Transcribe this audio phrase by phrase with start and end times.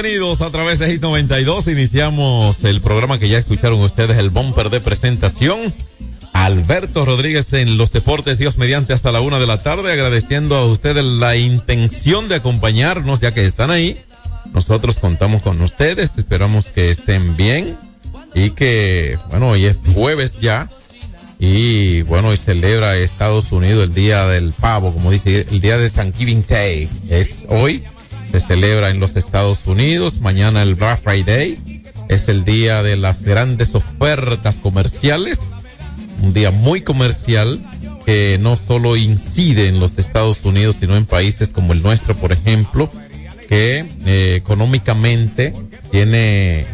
[0.00, 1.66] bienvenidos a través de Hit 92.
[1.66, 5.58] Iniciamos el programa que ya escucharon ustedes, el bumper de presentación.
[6.32, 10.66] Alberto Rodríguez en los deportes, Dios mediante hasta la una de la tarde, agradeciendo a
[10.66, 14.00] ustedes la intención de acompañarnos ya que están ahí.
[14.52, 17.76] Nosotros contamos con ustedes, esperamos que estén bien
[18.36, 20.68] y que, bueno, hoy es jueves ya
[21.40, 25.90] y bueno, hoy celebra Estados Unidos el Día del Pavo, como dice, el Día de
[25.90, 26.88] Thanksgiving Day.
[27.10, 27.82] Es hoy,
[28.30, 33.22] se celebra en los Estados Unidos, mañana el Black Friday, es el día de las
[33.22, 35.52] grandes ofertas comerciales,
[36.22, 37.60] un día muy comercial
[38.04, 42.32] que no solo incide en los Estados Unidos, sino en países como el nuestro, por
[42.32, 42.90] ejemplo,
[43.48, 45.54] que eh, económicamente
[45.90, 46.66] tiene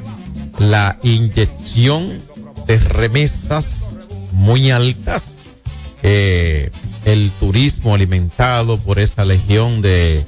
[0.58, 2.20] la inyección
[2.66, 3.94] de remesas
[4.32, 5.36] muy altas,
[6.02, 6.70] eh,
[7.04, 10.24] el turismo alimentado por esa legión de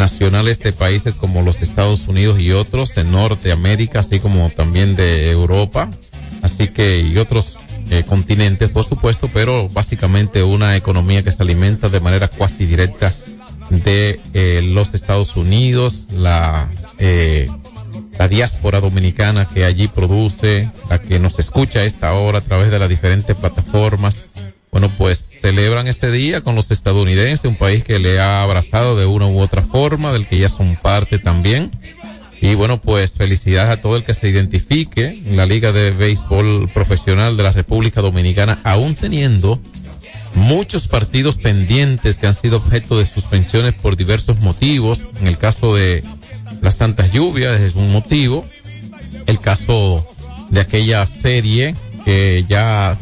[0.00, 5.30] nacionales de países como los Estados Unidos y otros en Norteamérica, así como también de
[5.30, 5.90] Europa,
[6.42, 7.58] así que y otros
[7.90, 13.14] eh, continentes, por supuesto, pero básicamente una economía que se alimenta de manera cuasi directa
[13.68, 17.48] de eh, los Estados Unidos, la eh,
[18.18, 22.70] la diáspora dominicana que allí produce, la que nos escucha a esta hora a través
[22.70, 24.26] de las diferentes plataformas.
[24.80, 29.04] Bueno, pues celebran este día con los estadounidenses, un país que le ha abrazado de
[29.04, 31.70] una u otra forma, del que ya son parte también.
[32.40, 36.70] Y bueno, pues felicidades a todo el que se identifique en la Liga de Béisbol
[36.72, 39.60] Profesional de la República Dominicana, aún teniendo
[40.34, 45.02] muchos partidos pendientes que han sido objeto de suspensiones por diversos motivos.
[45.20, 46.02] En el caso de
[46.62, 48.46] las tantas lluvias es un motivo.
[49.26, 50.08] El caso
[50.48, 51.74] de aquella serie
[52.06, 52.96] que ya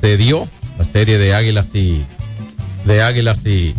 [0.00, 0.48] se dio,
[0.84, 2.04] serie de Águilas y
[2.84, 3.74] de Águilas y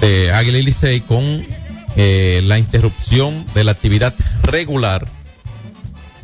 [0.00, 1.44] de Águila y Licey con
[1.96, 5.06] eh, la interrupción de la actividad regular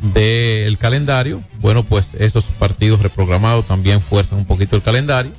[0.01, 1.41] del calendario.
[1.59, 5.31] Bueno, pues esos partidos reprogramados también fuerzan un poquito el calendario.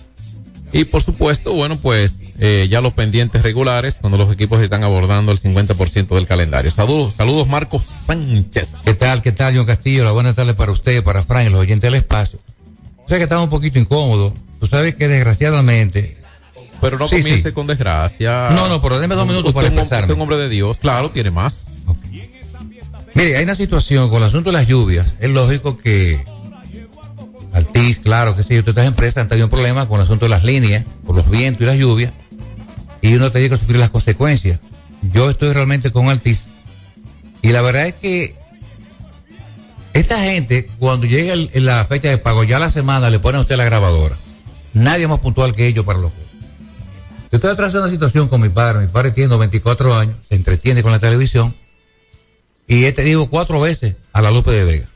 [0.73, 5.33] Y por supuesto, bueno, pues eh, ya los pendientes regulares cuando los equipos están abordando
[5.33, 6.71] el 50% del calendario.
[6.71, 8.83] Saludos, saludos Marcos Sánchez.
[8.85, 10.05] ¿Qué tal, qué tal, John Castillo?
[10.05, 12.39] La buena tarde para usted, para Frank los oyentes del espacio.
[13.11, 14.33] Sea que estaba un poquito incómodo.
[14.61, 16.17] Tú sabes que desgraciadamente...
[16.81, 17.53] Pero no Sí, comience sí.
[17.53, 18.51] con desgracia.
[18.53, 20.05] No, no, pero deme dos minutos para Usted un- expresarme.
[20.05, 21.67] usted es un hombre de Dios, claro, tiene más.
[23.15, 25.13] Mire, hay una situación con el asunto de las lluvias.
[25.21, 26.25] Es lógico que
[27.53, 30.85] Altiz, claro que sí, otras empresas han tenido problemas con el asunto de las líneas,
[31.05, 32.13] por los vientos y las lluvias,
[33.03, 34.61] y uno tiene que sufrir las consecuencias.
[35.13, 36.45] Yo estoy realmente con Altiz,
[37.43, 38.37] y la verdad es que
[39.93, 43.43] esta gente, cuando llega el- la fecha de pago, ya la semana le ponen a
[43.43, 44.17] usted la grabadora.
[44.73, 46.31] Nadie más puntual que ellos para los juegos.
[47.33, 48.81] Yo estoy atravesando una situación con mi padre.
[48.81, 51.55] Mi padre tiene 24 años, se entretiene con la televisión,
[52.67, 54.89] y he tenido cuatro veces a la Lupe de Vega.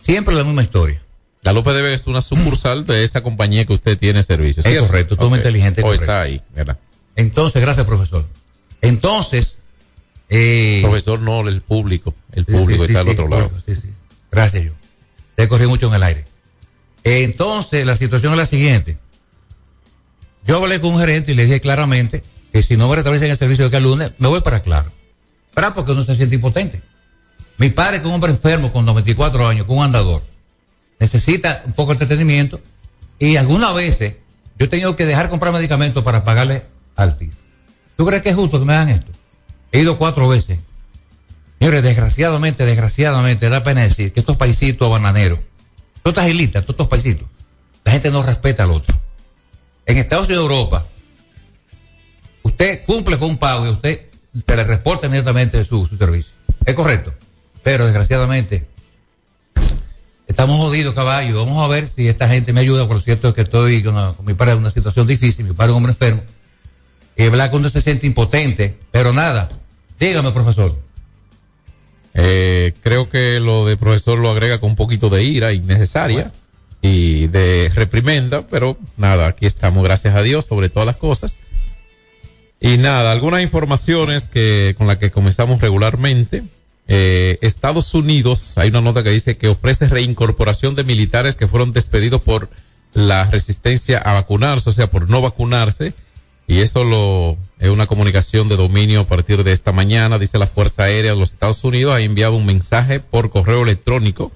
[0.00, 1.02] Siempre la misma historia.
[1.42, 4.64] La López de Vega es una sucursal de esa compañía que usted tiene servicios.
[4.66, 6.04] Es correcto, todo muy inteligente, Hoy correcto.
[6.04, 6.78] está ahí, ¿verdad?
[7.16, 8.26] Entonces, gracias, profesor.
[8.82, 9.56] Entonces,
[10.30, 12.14] eh, Profesor, no, el público.
[12.32, 13.50] El Sí, público sí, está sí, al otro lado.
[14.30, 14.72] Gracias, yo.
[15.34, 16.24] Te corrí mucho en el aire.
[17.04, 18.98] Entonces, la situación es la siguiente.
[20.46, 22.22] Yo hablé con un gerente y le dije claramente
[22.52, 24.90] que si no me restablecen el servicio de que el lunes, me voy para claro.
[25.54, 25.74] ¿Para?
[25.74, 26.80] Porque uno se siente impotente.
[27.58, 30.24] Mi padre, que es un hombre enfermo con 94 años, con un andador,
[30.98, 32.60] necesita un poco de entretenimiento
[33.18, 34.14] y algunas veces
[34.58, 36.64] yo he tenido que dejar comprar medicamentos para pagarle
[36.96, 37.32] al TIS.
[37.96, 39.12] ¿Tú crees que es justo que me hagan esto?
[39.72, 40.58] He ido cuatro veces.
[41.58, 45.40] Señores, desgraciadamente, desgraciadamente, da pena decir que estos paisitos bananeros,
[46.02, 47.28] todas estas islitas, todos estos paisitos,
[47.84, 48.98] la gente no respeta al otro.
[49.84, 50.86] En Estados Unidos y Europa,
[52.42, 54.06] usted cumple con un pago y usted
[54.46, 56.32] se le reporta inmediatamente su, servicio.
[56.64, 57.12] Es correcto.
[57.62, 58.66] Pero desgraciadamente,
[60.26, 61.44] estamos jodidos, caballo.
[61.44, 62.88] Vamos a ver si esta gente me ayuda.
[62.88, 63.94] Por cierto es que estoy con,
[64.24, 65.44] mi padre en una situación difícil.
[65.44, 66.22] Mi padre es un hombre enfermo.
[67.16, 68.78] Y que uno se siente impotente.
[68.90, 69.50] Pero nada.
[70.00, 70.76] Dígame, profesor.
[72.14, 76.32] Eh, creo que lo de profesor lo agrega con un poquito de ira innecesaria
[76.80, 81.38] y de reprimenda, pero nada, aquí estamos, gracias a Dios, sobre todas las cosas.
[82.60, 86.44] Y nada, algunas informaciones que con las que comenzamos regularmente.
[86.88, 91.72] Eh, Estados Unidos, hay una nota que dice que ofrece reincorporación de militares que fueron
[91.72, 92.48] despedidos por
[92.94, 95.92] la resistencia a vacunarse, o sea, por no vacunarse.
[96.48, 100.18] Y eso lo es una comunicación de dominio a partir de esta mañana.
[100.18, 104.32] Dice la Fuerza Aérea de los Estados Unidos ha enviado un mensaje por correo electrónico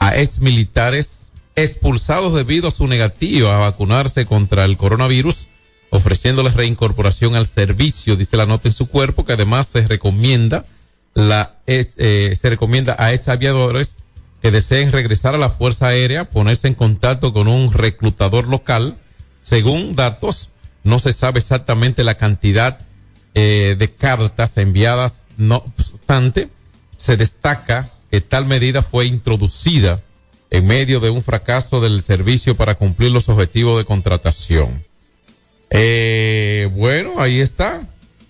[0.00, 5.46] a ex militares expulsados debido a su negativa a vacunarse contra el coronavirus,
[5.90, 10.66] ofreciéndoles reincorporación al servicio, dice la nota en su cuerpo, que además se recomienda
[11.14, 13.96] la eh, se recomienda a ex aviadores
[14.42, 18.98] que deseen regresar a la Fuerza Aérea ponerse en contacto con un reclutador local.
[19.42, 20.50] Según datos
[20.84, 22.78] no se sabe exactamente la cantidad
[23.34, 26.48] eh, de cartas enviadas, no obstante,
[26.96, 30.00] se destaca que tal medida fue introducida
[30.50, 34.84] en medio de un fracaso del servicio para cumplir los objetivos de contratación.
[35.70, 37.82] Eh, bueno, ahí está.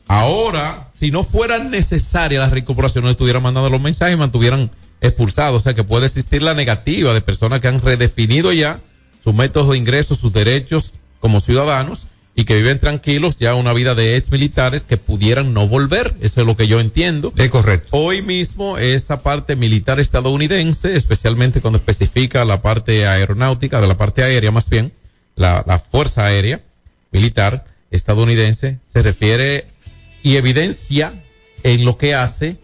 [0.07, 4.71] Ahora, si no fuera necesaria la recuperación, no estuvieran mandando los mensajes y mantuvieran
[5.03, 5.61] expulsados.
[5.61, 8.81] O sea que puede existir la negativa de personas que han redefinido ya
[9.23, 12.07] sus métodos de ingreso, sus derechos como ciudadanos
[12.37, 16.17] y que viven tranquilos ya una vida de ex militares que pudieran no volver.
[16.21, 17.33] Eso es lo que yo entiendo.
[17.37, 17.89] Es correcto.
[17.93, 24.25] Hoy mismo esa parte militar estadounidense, especialmente cuando especifica la parte aeronáutica, de la parte
[24.25, 24.93] aérea más bien,
[25.37, 26.61] la, la Fuerza Aérea
[27.13, 29.69] Militar estadounidense, se refiere
[30.23, 31.23] y evidencia
[31.63, 32.57] en lo que hace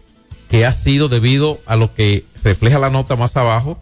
[0.49, 3.81] que ha sido debido a lo que refleja la nota más abajo,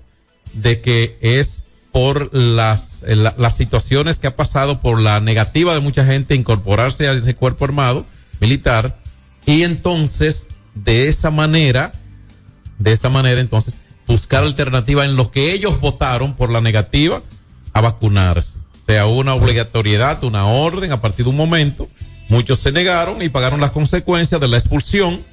[0.54, 5.74] de que es por las, eh, la, las situaciones que ha pasado, por la negativa
[5.74, 8.06] de mucha gente incorporarse a ese cuerpo armado
[8.40, 9.00] militar,
[9.46, 11.92] y entonces, de esa manera,
[12.78, 17.24] de esa manera, entonces, buscar alternativa en lo que ellos votaron por la negativa
[17.74, 18.58] a vacunarse.
[18.82, 21.88] O sea, una obligatoriedad, una orden a partir de un momento.
[22.28, 25.24] Muchos se negaron y pagaron las consecuencias de la expulsión,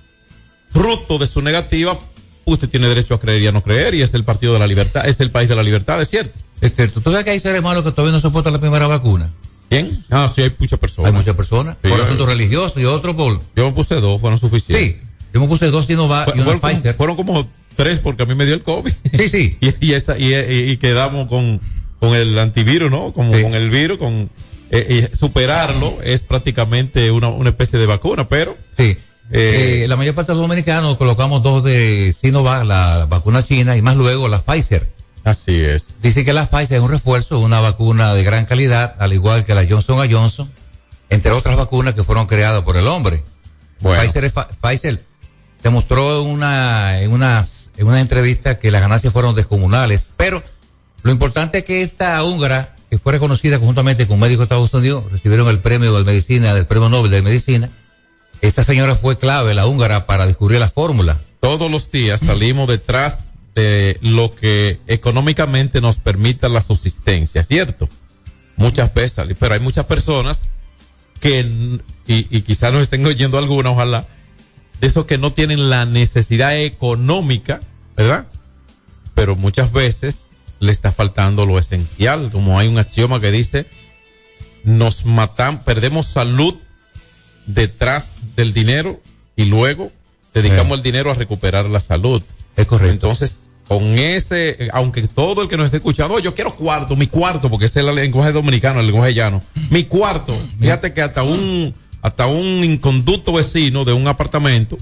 [0.69, 1.99] fruto de su negativa.
[2.44, 4.67] Usted tiene derecho a creer y a no creer, y es el Partido de la
[4.67, 6.38] Libertad, es el país de la libertad, es cierto.
[6.61, 7.00] Es cierto.
[7.00, 9.31] ¿Tú sabes que hay seres humanos que todavía no soportan la primera vacuna?
[9.69, 10.03] ¿Quién?
[10.11, 11.11] Ah, sí, hay muchas personas.
[11.12, 11.76] Hay muchas personas.
[11.82, 13.41] Sí, por asuntos religiosos y otros por...
[13.56, 14.97] Yo me puse dos, fueron suficientes.
[14.97, 15.03] Sí.
[15.35, 16.94] Yo me puse dos Sinovac y una fueron, como- Pfizer.
[16.94, 18.93] fueron como tres porque a mí me dio el COVID.
[19.19, 19.58] Sí, sí.
[19.61, 21.61] y, y esa, y, y- quedamos con,
[22.00, 23.12] con el antivirus, ¿no?
[23.12, 23.43] Como Sí.
[23.43, 24.31] con el virus, con
[24.70, 28.97] eh, superarlo es prácticamente una, una especie de vacuna, pero Sí.
[29.32, 33.76] Eh, Eh, la mayor parte de los dominicanos colocamos dos de Sinovac, la vacuna china,
[33.76, 34.87] y más luego la Pfizer.
[35.26, 35.87] Así es.
[36.00, 39.54] Dice que la Pfizer es un refuerzo, una vacuna de gran calidad, al igual que
[39.54, 40.50] la Johnson Johnson,
[41.11, 43.23] entre otras vacunas que fueron creadas por el hombre.
[43.80, 45.02] Bueno, Pfizer, Pfizer
[45.62, 50.42] demostró en una, en una, en una entrevista que las ganancias fueron descomunales, pero
[51.02, 55.11] lo importante es que esta húngara, que fue reconocida conjuntamente con médicos de Estados Unidos,
[55.11, 57.71] recibieron el premio de medicina, del premio Nobel de medicina.
[58.40, 61.21] Esta señora fue clave, la húngara, para descubrir la fórmula.
[61.40, 63.25] todos los días salimos detrás
[63.57, 67.89] de lo que económicamente nos permita la subsistencia, ¿cierto?
[68.57, 70.45] Muchas veces, pero hay muchas personas
[71.21, 71.41] que,
[72.07, 74.07] y, y quizás nos estén oyendo alguna, ojalá,
[74.81, 77.61] de esos que no tienen la necesidad económica,
[77.97, 78.27] ¿verdad?
[79.15, 80.27] Pero muchas veces
[80.61, 83.67] le está faltando lo esencial, como hay un axioma que dice,
[84.65, 86.57] nos matan, perdemos salud
[87.47, 89.01] detrás del dinero
[89.35, 89.93] y luego
[90.35, 90.75] dedicamos Eh.
[90.75, 92.23] el dinero a recuperar la salud.
[92.57, 92.93] Es correcto.
[92.93, 97.06] Entonces, con ese, aunque todo el que nos esté escuchando, "Oh, yo quiero cuarto, mi
[97.06, 99.42] cuarto, porque ese es el lenguaje dominicano, el lenguaje llano.
[99.70, 100.37] Mi cuarto.
[100.61, 104.78] Fíjate que hasta un, hasta un inconducto vecino de un apartamento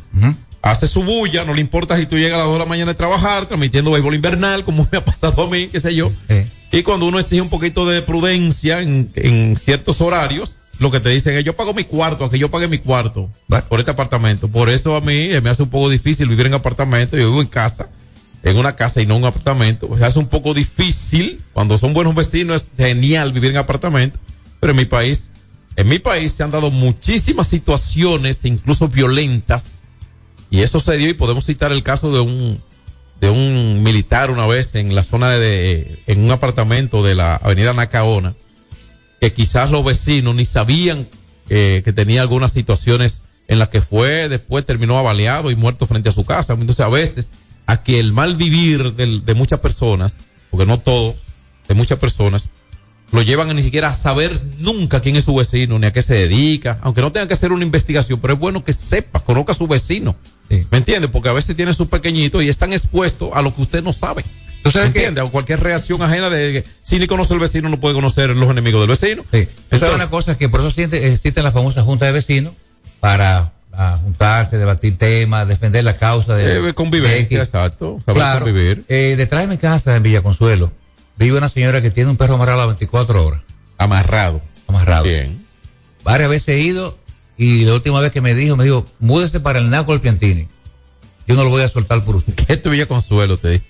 [0.60, 2.92] hace su bulla, no le importa si tú llegas a las 2 de la mañana
[2.92, 6.10] a trabajar, transmitiendo béisbol invernal, como me ha pasado a mí, qué sé yo.
[6.28, 6.48] Eh.
[6.72, 11.08] Y cuando uno exige un poquito de prudencia en, en ciertos horarios, lo que te
[11.10, 13.64] dicen es, yo pago mi cuarto, aunque yo pague mi cuarto Bueno.
[13.68, 14.48] por este apartamento.
[14.48, 17.16] Por eso a mí me hace un poco difícil vivir en apartamento.
[17.16, 17.90] Yo vivo en casa,
[18.44, 19.90] en una casa y no en un apartamento.
[19.98, 21.40] Se hace un poco difícil.
[21.54, 24.18] Cuando son buenos vecinos es genial vivir en apartamento.
[24.60, 25.30] Pero en mi país,
[25.76, 29.80] en mi país se han dado muchísimas situaciones, incluso violentas.
[30.50, 32.62] Y eso se dio y podemos citar el caso de un,
[33.20, 37.72] de un militar una vez en la zona de, en un apartamento de la avenida
[37.72, 38.34] Nacaona,
[39.20, 41.08] que quizás los vecinos ni sabían
[41.48, 46.10] eh, que tenía algunas situaciones en las que fue, después terminó avaleado y muerto frente
[46.10, 46.52] a su casa.
[46.52, 47.32] Entonces a veces,
[47.66, 50.16] aquí el mal vivir de, de muchas personas,
[50.50, 51.16] porque no todos,
[51.68, 52.49] de muchas personas,
[53.12, 56.02] lo llevan a ni siquiera a saber nunca quién es su vecino, ni a qué
[56.02, 59.52] se dedica, aunque no tenga que hacer una investigación, pero es bueno que sepa, conozca
[59.52, 60.16] a su vecino.
[60.50, 60.66] Sí.
[60.71, 61.09] ¿Me entiende?
[61.09, 64.25] Porque a veces tiene sus pequeñitos y están expuestos a lo que usted no sabe.
[64.62, 65.21] ¿Tú sabes ¿Me entiende?
[65.21, 68.50] A cualquier reacción ajena de que si ni conoce el vecino, no puede conocer los
[68.50, 69.25] enemigos del vecino.
[69.33, 69.47] Sí.
[69.71, 72.54] Entonces- una cosa que por eso existe la famosa junta de vecinos
[72.99, 77.99] para ah, juntarse, debatir temas, defender la causa de Eh, convivencia, de- exacto.
[78.04, 78.45] Saber Claro.
[78.45, 78.85] convivir.
[78.88, 80.73] Eh, detrás de mi casa en Villa Consuelo
[81.16, 83.40] vive una señora que tiene un perro amarrado a las 24 horas,
[83.78, 84.40] Amarrado.
[84.66, 85.04] amarrado.
[85.04, 85.45] Bien.
[86.02, 86.99] Varias veces he ido
[87.37, 90.49] y la última vez que me dijo, me dijo, múdese para el Naco del Piantini.
[91.26, 92.35] Yo no lo voy a soltar por usted.
[92.47, 93.64] ¿Qué te Villa Consuelo te dice?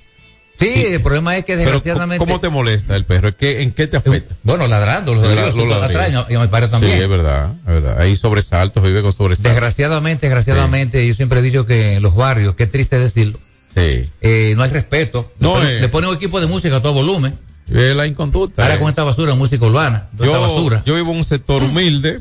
[0.58, 2.24] Sí, el problema es que desgraciadamente...
[2.24, 3.34] ¿cómo te molesta el perro?
[3.40, 4.36] ¿En qué, te afecta?
[4.44, 5.84] Bueno, ladrando, los Los ladrillos ladrillos.
[5.84, 7.02] atrás, y a mi padre Sí, también.
[7.02, 8.00] es verdad, es verdad.
[8.00, 9.50] Hay sobresaltos, vive con sobresaltos.
[9.52, 13.38] Desgraciadamente, desgraciadamente, yo siempre he dicho que en los barrios, qué triste decirlo,
[13.74, 14.08] Sí.
[14.20, 15.32] eh, no hay respeto.
[15.40, 15.80] No, le, ponen, eh.
[15.80, 17.34] le ponen un equipo de música a todo volumen.
[17.68, 18.62] Es la inconducta.
[18.62, 18.78] Ahora eh.
[18.78, 20.82] con esta basura, música urbana, esta yo, basura.
[20.86, 22.20] yo vivo en un sector humilde,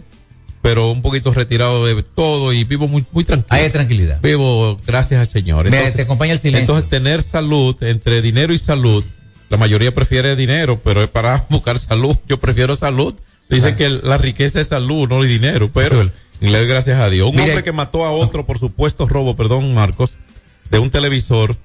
[0.63, 3.47] pero un poquito retirado de todo y vivo muy, muy tranquilo.
[3.51, 4.19] Ahí hay tranquilidad.
[4.23, 5.69] Vivo gracias al Señor.
[5.69, 6.61] Me- te acompaña el silencio.
[6.61, 9.03] Entonces, tener salud, entre dinero y salud,
[9.49, 12.15] la mayoría prefiere dinero, pero es para buscar salud.
[12.27, 13.13] Yo prefiero salud.
[13.49, 16.11] Dicen que la riqueza es salud, no el dinero, pero Azul.
[16.39, 17.29] le doy gracias a Dios.
[17.29, 20.17] Un Mire- hombre que mató a otro por supuesto robo, perdón, Marcos,
[20.71, 21.57] de un televisor,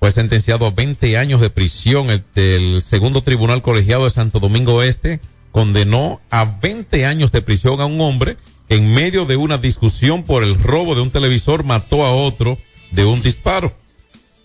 [0.00, 2.10] fue sentenciado a 20 años de prisión.
[2.10, 5.20] El, el segundo tribunal colegiado de Santo Domingo Este
[5.52, 10.24] condenó a 20 años de prisión a un hombre que en medio de una discusión
[10.24, 12.58] por el robo de un televisor mató a otro
[12.90, 13.72] de un disparo.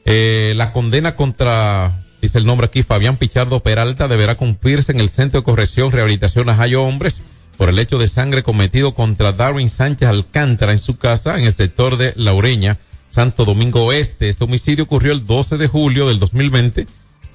[0.05, 5.09] Eh, la condena contra, dice el nombre aquí, Fabián Pichardo Peralta, deberá cumplirse en el
[5.09, 7.23] Centro de Corrección Rehabilitación Ajayo Hombres
[7.57, 11.53] por el hecho de sangre cometido contra Darwin Sánchez Alcántara en su casa en el
[11.53, 12.77] sector de Laureña,
[13.09, 14.29] Santo Domingo Oeste.
[14.29, 16.85] Este homicidio ocurrió el 12 de julio del 2020,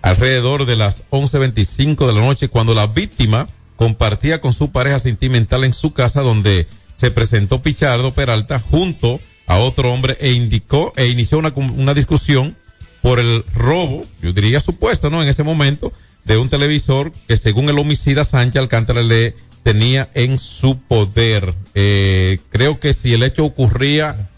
[0.02, 3.48] alrededor de las 11.25 de la noche, cuando la víctima
[3.82, 9.58] compartía con su pareja sentimental en su casa donde se presentó Pichardo Peralta junto a
[9.58, 12.56] otro hombre e indicó e inició una, una discusión
[13.00, 15.20] por el robo, yo diría supuesto, ¿no?
[15.20, 15.92] En ese momento,
[16.24, 19.34] de un televisor que según el homicida Sánchez Alcántara le
[19.64, 21.52] tenía en su poder.
[21.74, 24.30] Eh, creo que si el hecho ocurría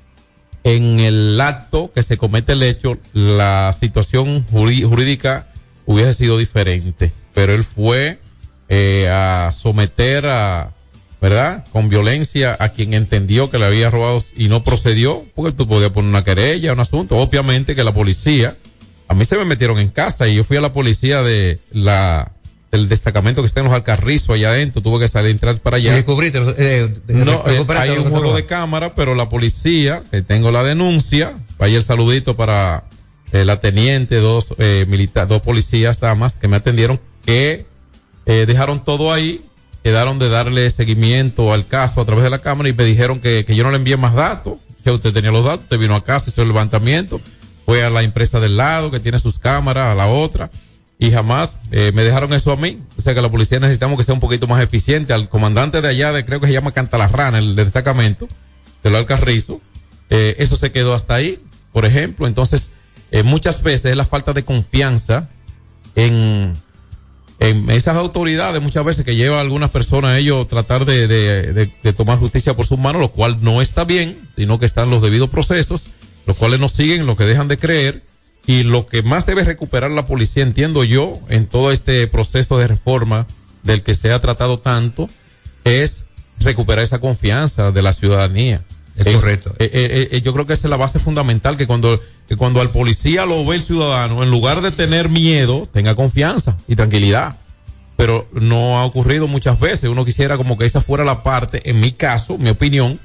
[0.64, 5.48] en el acto que se comete el hecho, la situación jurí- jurídica
[5.84, 7.12] hubiese sido diferente.
[7.34, 8.18] Pero él fue
[8.68, 10.72] eh, a someter a,
[11.20, 11.64] ¿verdad?
[11.72, 15.90] Con violencia a quien entendió que le había robado y no procedió, porque tú podías
[15.90, 17.16] poner una querella, un asunto.
[17.16, 18.56] Obviamente que la policía,
[19.08, 22.30] a mí se me metieron en casa y yo fui a la policía de la
[22.70, 25.86] del destacamento que está en los Alcarrizos allá adentro, tuve que salir entrar para Y
[25.86, 25.94] allá.
[25.94, 30.64] descubriste, eh, No, eh, hay un juego de cámara, pero la policía, que tengo la
[30.64, 32.82] denuncia, vaya el saludito para
[33.32, 37.64] eh, la teniente, dos eh, militares, dos policías damas que me atendieron, que
[38.26, 39.40] eh, dejaron todo ahí,
[39.82, 43.44] quedaron de darle seguimiento al caso a través de la cámara y me dijeron que,
[43.44, 46.04] que yo no le envié más datos, que usted tenía los datos, usted vino a
[46.04, 47.20] casa, hizo el levantamiento,
[47.64, 50.50] fue a la empresa del lado que tiene sus cámaras, a la otra,
[50.98, 52.80] y jamás eh, me dejaron eso a mí.
[52.98, 55.12] O sea que la policía necesitamos que sea un poquito más eficiente.
[55.12, 58.28] Al comandante de allá, de, creo que se llama Cantalarrana, el destacamento
[58.82, 59.60] del Alcarrizo,
[60.10, 61.40] eh, eso se quedó hasta ahí,
[61.72, 62.26] por ejemplo.
[62.26, 62.70] Entonces,
[63.10, 65.28] eh, muchas veces es la falta de confianza
[65.94, 66.54] en,
[67.40, 71.70] en esas autoridades, muchas veces que lleva algunas personas a ellos tratar de, de, de,
[71.82, 75.02] de tomar justicia por sus manos, lo cual no está bien, sino que están los
[75.02, 75.90] debidos procesos,
[76.26, 78.02] los cuales no siguen, lo que dejan de creer.
[78.46, 82.66] Y lo que más debe recuperar la policía, entiendo yo, en todo este proceso de
[82.66, 83.26] reforma
[83.62, 85.08] del que se ha tratado tanto,
[85.64, 86.04] es
[86.40, 88.62] recuperar esa confianza de la ciudadanía.
[88.96, 89.54] Es Eh, correcto.
[89.58, 92.70] eh, eh, yo creo que esa es la base fundamental, que cuando, que cuando al
[92.70, 97.38] policía lo ve el ciudadano, en lugar de tener miedo, tenga confianza y tranquilidad.
[97.96, 99.88] Pero no ha ocurrido muchas veces.
[99.88, 102.98] Uno quisiera como que esa fuera la parte, en mi caso, mi opinión,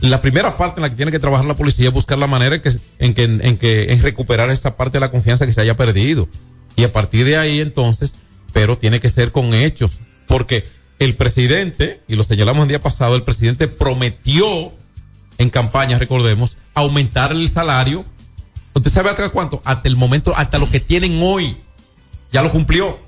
[0.00, 2.56] la primera parte en la que tiene que trabajar la policía es buscar la manera
[2.56, 5.60] en que, en que, en que, en recuperar esa parte de la confianza que se
[5.60, 6.28] haya perdido.
[6.76, 8.14] Y a partir de ahí, entonces,
[8.52, 10.00] pero tiene que ser con hechos.
[10.26, 10.64] Porque
[10.98, 14.72] el presidente, y lo señalamos el día pasado, el presidente prometió
[15.38, 18.04] en campaña, recordemos, aumentar el salario.
[18.74, 19.62] ¿Usted sabe hasta cuánto?
[19.64, 21.56] Hasta el momento, hasta lo que tienen hoy.
[22.32, 22.98] Ya lo cumplió.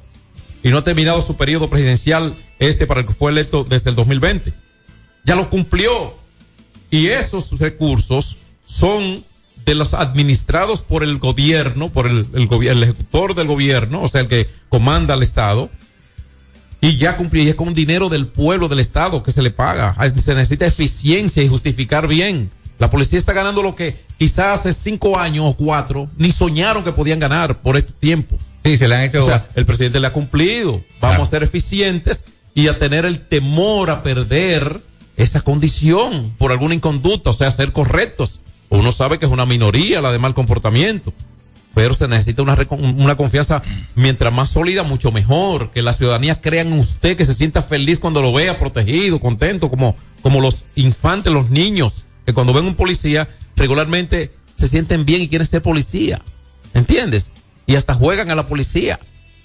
[0.63, 3.97] Y no ha terminado su periodo presidencial este para el que fue electo desde el
[3.97, 4.53] 2020.
[5.25, 6.17] Ya lo cumplió.
[6.91, 9.25] Y esos recursos son
[9.65, 14.29] de los administrados por el gobierno, por el, el, ejecutor del gobierno, o sea, el
[14.29, 15.71] que comanda al Estado,
[16.87, 19.97] y ya cumplió, y es con dinero del pueblo, del Estado que se le paga.
[20.17, 22.51] Se necesita eficiencia y justificar bien.
[22.79, 26.93] La policía está ganando lo que quizás hace cinco años o cuatro ni soñaron que
[26.93, 28.39] podían ganar por estos tiempos.
[28.65, 29.25] Sí, se le han hecho.
[29.25, 30.83] O sea, el presidente le ha cumplido.
[31.01, 31.23] Vamos claro.
[31.23, 32.25] a ser eficientes
[32.55, 34.83] y a tener el temor a perder
[35.17, 38.41] esa condición por alguna inconducta, o sea, ser correctos.
[38.69, 41.13] Uno sabe que es una minoría la de mal comportamiento,
[41.77, 43.63] pero se necesita una, una confianza
[43.97, 45.73] mientras más sólida, mucho mejor.
[45.73, 49.69] Que la ciudadanía crea en usted, que se sienta feliz cuando lo vea, protegido, contento,
[49.69, 55.21] como, como los infantes, los niños, que cuando ven un policía regularmente se sienten bien
[55.21, 56.23] y quieren ser policía.
[56.73, 57.33] ¿Entiendes?
[57.67, 58.99] Y hasta juegan a la policía.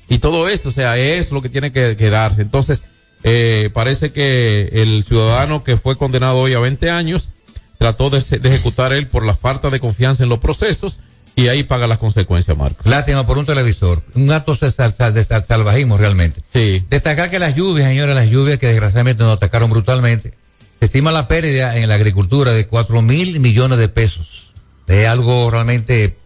[0.08, 2.44] Y todo esto, o sea, es lo que tiene que, que darse.
[2.44, 2.86] Entonces,
[3.24, 7.32] eh, parece que el ciudadano que fue condenado hoy a 20 años
[7.78, 11.02] trató de, de, ejecutar él por la falta de confianza en los procesos
[11.36, 12.88] y ahí paga las consecuencias, Marco.
[12.90, 14.04] Lástima por un televisor.
[14.16, 16.42] Un acto de, sal, sal, de sal, salvajismo realmente.
[16.54, 16.84] Sí.
[16.90, 20.34] Destacar que las lluvias, señores, las lluvias que desgraciadamente nos atacaron brutalmente,
[20.80, 24.52] se estima la pérdida en la agricultura de cuatro mil millones de pesos.
[24.88, 26.18] Es algo realmente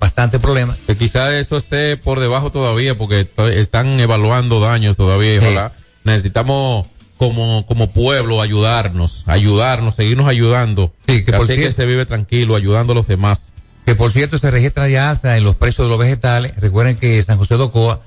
[0.00, 0.76] bastante problema.
[0.86, 5.40] Que quizás eso esté por debajo todavía porque están evaluando daños todavía.
[5.40, 5.46] Sí.
[5.46, 5.72] Ojalá.
[6.04, 10.92] Necesitamos como, como pueblo ayudarnos, ayudarnos, seguirnos ayudando.
[11.06, 13.53] Sí, que Así que se vive tranquilo, ayudando a los demás.
[13.84, 16.52] Que por cierto se registra ya hasta en los precios de los vegetales.
[16.56, 18.00] Recuerden que San José de Ocoa,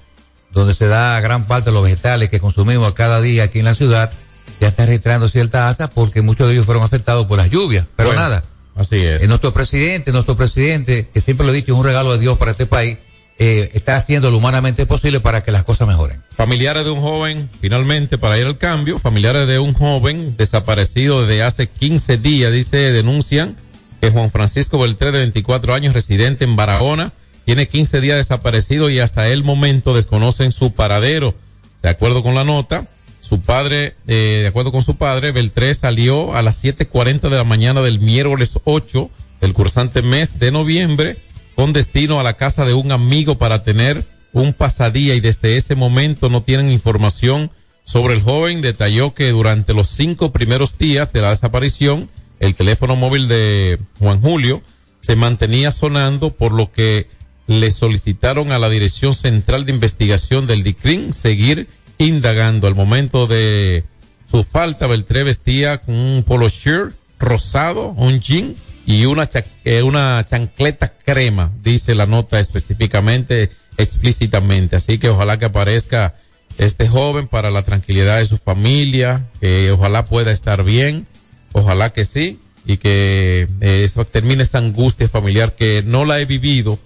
[0.52, 3.74] donde se da gran parte de los vegetales que consumimos cada día aquí en la
[3.76, 4.12] ciudad,
[4.60, 7.86] ya está registrando cierta alza porque muchos de ellos fueron afectados por las lluvias.
[7.96, 8.44] Pero Bueno, nada,
[8.76, 9.22] Así es.
[9.22, 12.38] eh, nuestro presidente, nuestro presidente, que siempre lo he dicho, es un regalo de Dios
[12.38, 12.98] para este país,
[13.40, 16.24] eh, está haciendo lo humanamente posible para que las cosas mejoren.
[16.36, 21.44] Familiares de un joven, finalmente, para ir al cambio, familiares de un joven desaparecido desde
[21.44, 23.56] hace 15 días, dice, denuncian
[24.02, 27.14] que Juan Francisco Beltré, de 24 años, residente en Barahona,
[27.46, 31.34] tiene 15 días desaparecido y hasta el momento desconocen su paradero.
[31.82, 32.88] De acuerdo con la nota,
[33.22, 37.44] su padre, eh, de acuerdo con su padre, Beltré salió a las 7.40 de la
[37.44, 39.10] mañana del miércoles 8
[39.42, 41.18] del cursante mes de noviembre
[41.56, 45.76] con destino a la casa de un amigo para tener un pasadía y desde ese
[45.76, 47.52] momento no tienen información
[47.84, 48.62] sobre el joven.
[48.62, 54.22] Detalló que durante los cinco primeros días de la desaparición, el teléfono móvil de Juan
[54.22, 54.62] Julio
[55.00, 57.08] se mantenía sonando, por lo que
[57.48, 62.68] le solicitaron a la Dirección Central de Investigación del DICRIN seguir indagando.
[62.68, 63.86] Al momento de
[64.30, 69.82] su falta, Beltré vestía con un polo shirt rosado, un jean y una, cha eh,
[69.82, 74.76] una chancleta crema, dice la nota específicamente, explícitamente.
[74.76, 76.16] Así que ojalá que aparezca
[76.58, 81.08] este joven para la tranquilidad de su familia, que ojalá pueda estar bien,
[81.54, 86.26] ojalá que sí, y que eh, eso termine esa angustia familiar que no la he
[86.26, 86.78] vivido,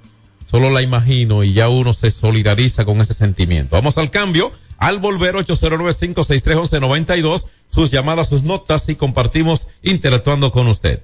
[0.45, 3.75] solo la imagino y ya uno se solidariza con ese sentimiento.
[3.75, 4.51] Vamos al cambio.
[4.77, 11.03] Al volver 809-563-1192, sus llamadas, sus notas y compartimos interactuando con usted.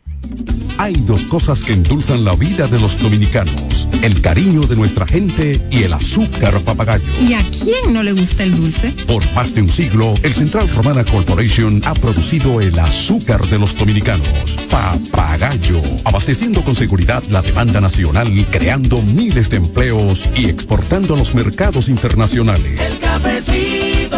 [0.81, 5.61] Hay dos cosas que endulzan la vida de los dominicanos, el cariño de nuestra gente
[5.69, 7.05] y el azúcar papagayo.
[7.21, 8.91] ¿Y a quién no le gusta el dulce?
[9.05, 13.75] Por más de un siglo, el Central Romana Corporation ha producido el azúcar de los
[13.75, 21.17] dominicanos, papagayo, abasteciendo con seguridad la demanda nacional, creando miles de empleos y exportando a
[21.17, 22.91] los mercados internacionales.
[22.91, 24.17] El cafecito,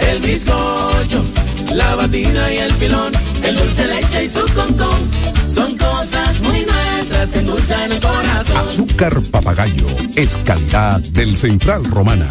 [0.00, 1.24] el bizcocho,
[1.72, 3.12] la batida y el filón,
[3.44, 5.31] el dulce leche y su concón.
[5.52, 8.56] Son cosas muy nuestras que endulzan el corazón.
[8.56, 9.86] Azúcar papagayo
[10.16, 12.26] es calidad del Central Romana.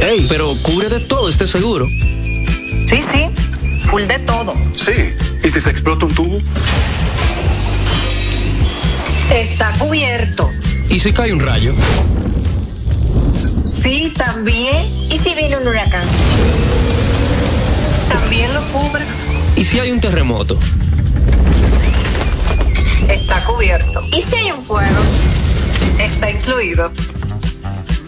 [0.00, 1.86] Ey, pero cubre de todo este seguro.
[1.88, 3.28] Sí, sí,
[3.90, 4.54] full de todo.
[4.72, 5.14] Sí.
[5.44, 6.38] ¿Y si se explota un tubo?
[9.30, 10.50] Está cubierto.
[10.88, 11.74] ¿Y si cae un rayo?
[13.82, 14.86] Sí, también.
[15.10, 16.08] ¿Y si viene un huracán?
[18.08, 19.15] También lo cubre.
[19.56, 20.58] ¿Y si hay un terremoto?
[23.08, 24.02] Está cubierto.
[24.12, 25.00] ¿Y si hay un fuego?
[25.98, 26.92] Está incluido.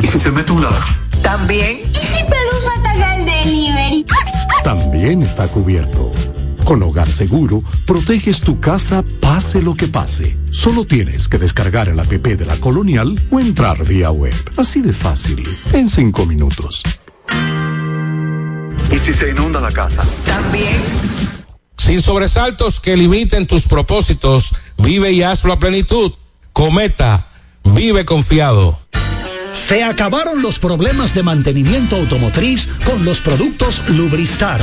[0.02, 0.76] ¿Y si se mete un lado?
[1.22, 1.90] También.
[1.90, 4.06] ¿Y si Pelusa ataca el delivery?
[4.62, 6.12] También está cubierto.
[6.64, 10.36] Con Hogar Seguro, proteges tu casa pase lo que pase.
[10.50, 14.34] Solo tienes que descargar el app de la Colonial o entrar vía web.
[14.58, 16.82] Así de fácil, en cinco minutos.
[18.92, 20.02] ¿Y si se inunda la casa?
[20.26, 21.17] También.
[21.78, 26.12] Sin sobresaltos que limiten tus propósitos, vive y hazlo a plenitud.
[26.52, 27.30] Cometa,
[27.64, 28.78] vive confiado.
[29.52, 34.60] Se acabaron los problemas de mantenimiento automotriz con los productos Lubristar.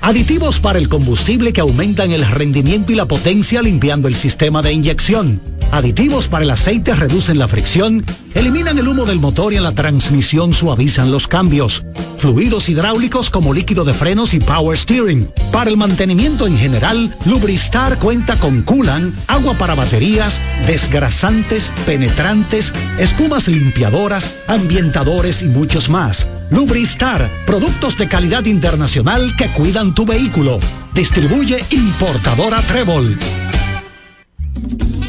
[0.00, 4.72] Aditivos para el combustible que aumentan el rendimiento y la potencia limpiando el sistema de
[4.72, 5.40] inyección.
[5.70, 9.72] Aditivos para el aceite reducen la fricción, eliminan el humo del motor y en la
[9.72, 11.84] transmisión suavizan los cambios.
[12.16, 15.28] Fluidos hidráulicos como líquido de frenos y power steering.
[15.52, 23.46] Para el mantenimiento en general, Lubristar cuenta con coolant, agua para baterías, desgrasantes, penetrantes, espumas
[23.46, 26.26] limpiadoras, ambientadores y muchos más.
[26.50, 30.60] Lubristar, productos de calidad internacional que cuidan tu vehículo.
[30.94, 33.16] Distribuye importadora Trébol.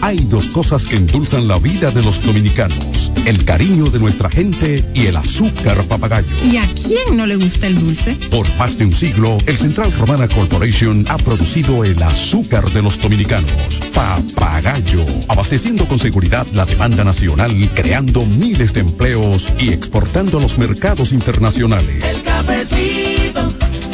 [0.02, 4.86] Hay dos cosas que endulzan la vida de los dominicanos, el cariño de nuestra gente
[4.94, 6.28] y el azúcar papagayo.
[6.44, 8.16] ¿Y a quién no le gusta el dulce?
[8.32, 13.00] Por más de un siglo, el Central Romana Corporation ha producido el azúcar de los
[13.00, 20.42] dominicanos, papagayo, abasteciendo con seguridad la demanda nacional, creando miles de empleos y exportando a
[20.42, 22.04] los mercados internacionales.
[22.16, 23.50] El cafecito,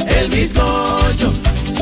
[0.07, 1.33] el bizcocho,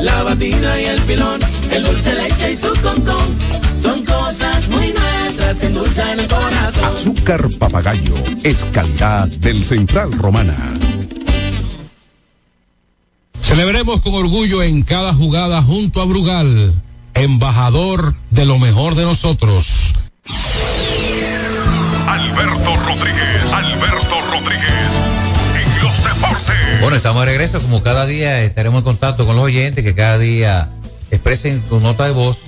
[0.04, 1.40] la batida y el filón,
[1.70, 3.38] el dulce leche y su concón.
[3.74, 6.84] Son cosas muy nuestras que endulzan el corazón.
[6.84, 10.56] Azúcar papagayo es calidad del Central Romana.
[13.40, 16.72] Celebremos con orgullo en cada jugada junto a Brugal,
[17.14, 19.94] embajador de lo mejor de nosotros.
[22.06, 25.03] Alberto Rodríguez, Alberto Rodríguez.
[26.80, 27.60] Bueno, estamos de regreso.
[27.60, 30.70] Como cada día estaremos en contacto con los oyentes que cada día
[31.10, 32.38] expresen su nota de voz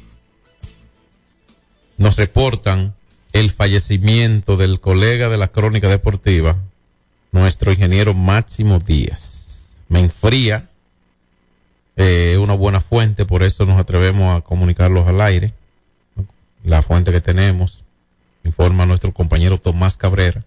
[1.97, 2.93] nos reportan
[3.33, 6.55] el fallecimiento del colega de la crónica deportiva,
[7.31, 9.77] nuestro ingeniero Máximo Díaz.
[9.87, 10.69] Me enfría
[11.95, 15.53] eh, una buena fuente, por eso nos atrevemos a comunicarlos al aire
[16.63, 17.83] la fuente que tenemos,
[18.43, 20.43] informa nuestro compañero Tomás Cabrera,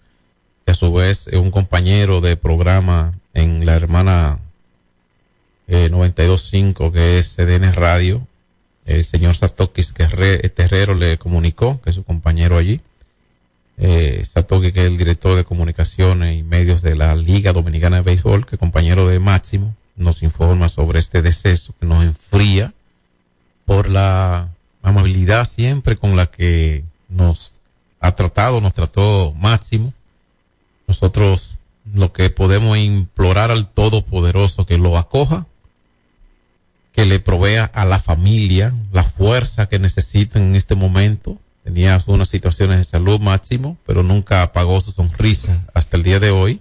[0.64, 4.38] que a su vez es un compañero de programa en la hermana
[5.68, 8.26] eh, 92.5, que es CDN Radio.
[8.84, 12.80] El señor Satokis Terrero le comunicó, que es su compañero allí.
[13.84, 18.02] Eh, Satoki, que es el director de comunicaciones y medios de la Liga Dominicana de
[18.02, 22.72] Béisbol, que compañero de Máximo, nos informa sobre este deceso que nos enfría
[23.66, 24.50] por la
[24.84, 27.54] amabilidad siempre con la que nos
[27.98, 29.92] ha tratado, nos trató máximo.
[30.86, 31.56] Nosotros
[31.92, 35.46] lo que podemos implorar al Todopoderoso que lo acoja,
[36.92, 41.36] que le provea a la familia la fuerza que necesitan en este momento.
[41.64, 46.30] Tenía unas situaciones de salud máximo, pero nunca apagó su sonrisa hasta el día de
[46.30, 46.60] hoy.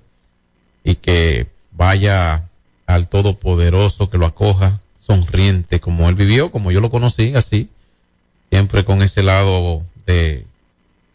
[0.83, 2.47] Y que vaya
[2.85, 7.69] al Todopoderoso, que lo acoja sonriente como él vivió, como yo lo conocí, así
[8.51, 10.45] siempre con ese lado de,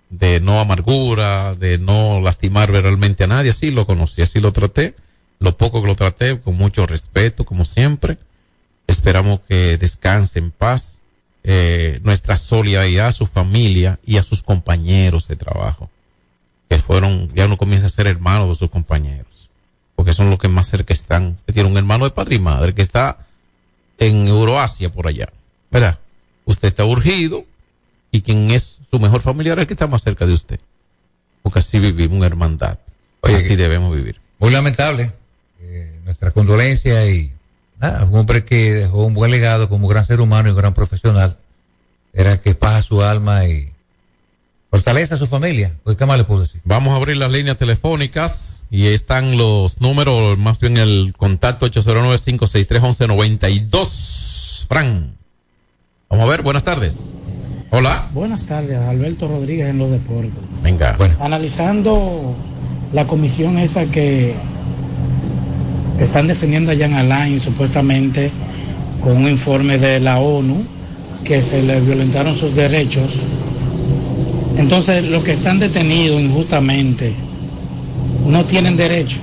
[0.09, 4.95] de no amargura, de no lastimar verbalmente a nadie, así lo conocí, así lo traté,
[5.39, 8.17] lo poco que lo traté, con mucho respeto, como siempre.
[8.87, 11.01] Esperamos que descanse en paz,
[11.49, 15.89] eh, nuestra solidaridad a su familia y a sus compañeros de trabajo,
[16.69, 19.49] que fueron, ya uno comienza a ser hermano de sus compañeros,
[19.95, 21.37] porque son los que más cerca están.
[21.47, 23.19] Tiene un hermano de padre y madre que está
[23.99, 25.29] en Euroasia por allá,
[25.71, 25.99] ¿verdad?
[26.47, 27.45] usted está urgido
[28.11, 30.61] y quien es su mejor familiar es el que está más cerca de usted.
[31.43, 32.79] Porque así vivimos una hermandad.
[33.23, 34.21] así debemos vivir.
[34.39, 35.13] Muy lamentable.
[35.61, 37.33] Eh, nuestra condolencia y
[37.79, 40.75] nada, un hombre que dejó un buen legado como gran ser humano y un gran
[40.75, 41.37] profesional.
[42.13, 43.73] Era que paja su alma y
[44.71, 45.75] fortaleza a su familia.
[45.85, 46.61] Pues, ¿Qué más le puedo decir?
[46.65, 51.67] Vamos a abrir las líneas telefónicas y ahí están los números, más bien el contacto
[51.67, 54.67] 809-563-1192.
[54.67, 55.17] Fran.
[56.09, 56.99] Vamos a ver, buenas tardes.
[57.71, 58.09] Hola.
[58.13, 60.33] Buenas tardes, Alberto Rodríguez en los deportes.
[60.63, 60.95] Venga.
[60.97, 61.17] Bueno.
[61.21, 62.35] Analizando
[62.93, 64.35] la comisión esa que
[66.01, 68.31] están defendiendo a Jan Alain supuestamente
[69.01, 70.63] con un informe de la ONU
[71.25, 73.23] que se le violentaron sus derechos.
[74.59, 77.13] Entonces, los que están detenidos injustamente
[78.27, 79.19] no tienen derecho.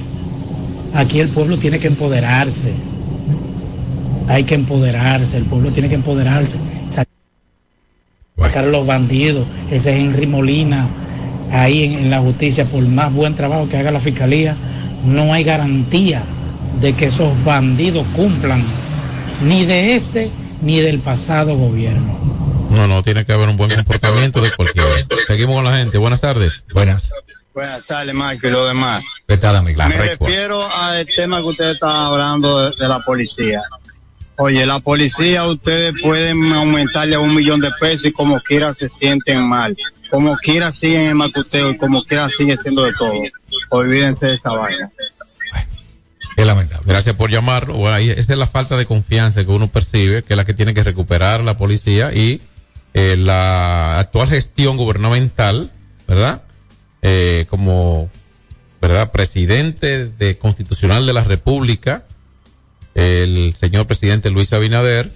[0.94, 2.74] Aquí el pueblo tiene que empoderarse.
[4.28, 6.58] Hay que empoderarse, el pueblo tiene que empoderarse.
[6.88, 9.46] Sacar a los bandidos.
[9.72, 10.88] Ese es Henry Molina,
[11.52, 14.56] ahí en, en la justicia, por más buen trabajo que haga la fiscalía,
[15.06, 16.22] no hay garantía
[16.80, 18.64] de que esos bandidos cumplan
[19.44, 20.30] ni de este
[20.62, 22.18] ni del pasado gobierno.
[22.70, 24.90] No, no, tiene que haber un buen comportamiento de cualquiera.
[25.28, 25.98] Seguimos con la gente.
[25.98, 26.64] Buenas tardes.
[26.74, 27.10] Buenas.
[27.54, 29.04] Buenas tardes, Marco, y lo demás.
[29.28, 29.84] ¿Qué tal, amigo?
[29.88, 33.62] Me refiero al tema que usted está hablando de, de la policía.
[34.38, 38.90] Oye, la policía ustedes pueden aumentarle a un millón de pesos y como quiera se
[38.90, 39.78] sienten mal.
[40.10, 43.14] Como quiera siguen en macuteo y como quiera sigue siendo de todo.
[43.70, 44.90] Olvídense de esa vaina.
[46.36, 46.84] Es lamentable.
[46.86, 47.68] Gracias por llamar.
[47.68, 50.74] Bueno, esa es la falta de confianza que uno percibe, que es la que tiene
[50.74, 52.42] que recuperar la policía y
[52.94, 55.72] eh, la actual gestión gubernamental,
[56.08, 56.44] ¿verdad?
[57.02, 58.10] Eh, como,
[58.82, 59.12] ¿verdad?
[59.12, 62.06] Presidente de constitucional de la República,
[62.96, 65.12] el señor presidente Luis Abinader,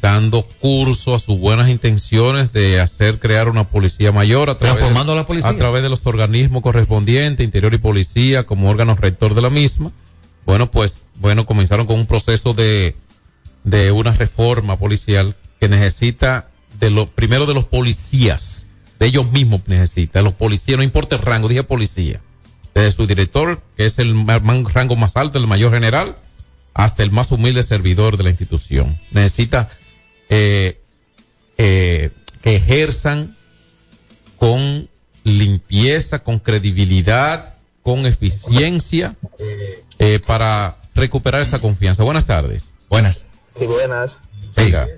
[0.00, 5.12] dando curso a sus buenas intenciones de hacer crear una policía mayor a través, Transformando
[5.12, 5.50] a la policía.
[5.50, 9.90] a través de los organismos correspondientes, interior y policía, como órgano rector de la misma.
[10.50, 12.96] Bueno, pues, bueno, comenzaron con un proceso de,
[13.62, 18.66] de una reforma policial que necesita de lo, primero de los policías,
[18.98, 22.20] de ellos mismos necesita, de los policías, no importa el rango, dije policía,
[22.74, 26.16] desde su director, que es el rango más alto, el mayor general,
[26.74, 28.98] hasta el más humilde servidor de la institución.
[29.12, 29.68] Necesita
[30.30, 30.80] eh,
[31.58, 32.10] eh,
[32.42, 33.36] que ejerzan
[34.36, 34.88] con
[35.22, 39.14] limpieza, con credibilidad, con eficiencia,
[39.98, 42.02] eh, para recuperar esa confianza.
[42.02, 42.74] Buenas tardes.
[42.88, 43.20] Buenas.
[43.58, 44.18] Sí, buenas.
[44.56, 44.88] Venga.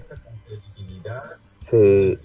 [1.71, 2.19] Sí.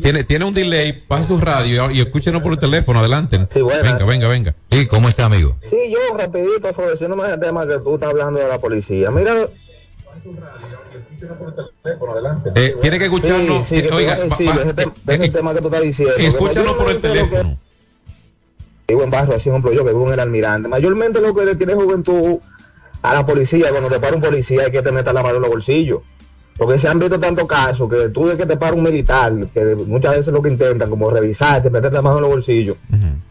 [0.00, 3.44] Tiene, tiene un delay, pasa su radio y, y escúchenos por el teléfono, adelante.
[3.52, 3.82] Sí, buenas.
[3.82, 4.54] Venga, venga, venga.
[4.70, 5.56] ¿Y cómo está, amigo?
[5.68, 9.10] Sí, yo rapidito, sobre el tema que tú estás hablando de la policía.
[9.10, 9.48] Mira,
[12.54, 13.66] Eh, tiene que escucharnos.
[13.68, 15.54] Sí, sí, que eh, te oiga, iba a va- decir, va- tem- de ese tema
[15.54, 16.14] que tú estás diciendo.
[16.16, 17.58] que escúchanos por el que- teléfono.
[18.90, 20.66] Vivo en barrio, así ejemplo yo que vivo en el almirante.
[20.66, 22.38] Mayormente lo que le tiene juventud
[23.02, 25.42] a la policía, cuando te para un policía hay que te meter la mano en
[25.42, 26.00] los bolsillos.
[26.56, 29.76] Porque se han visto tantos casos que tú de que te para un militar, que
[29.76, 32.78] muchas veces lo que intentan, como revisarte, meter la mano en los bolsillos,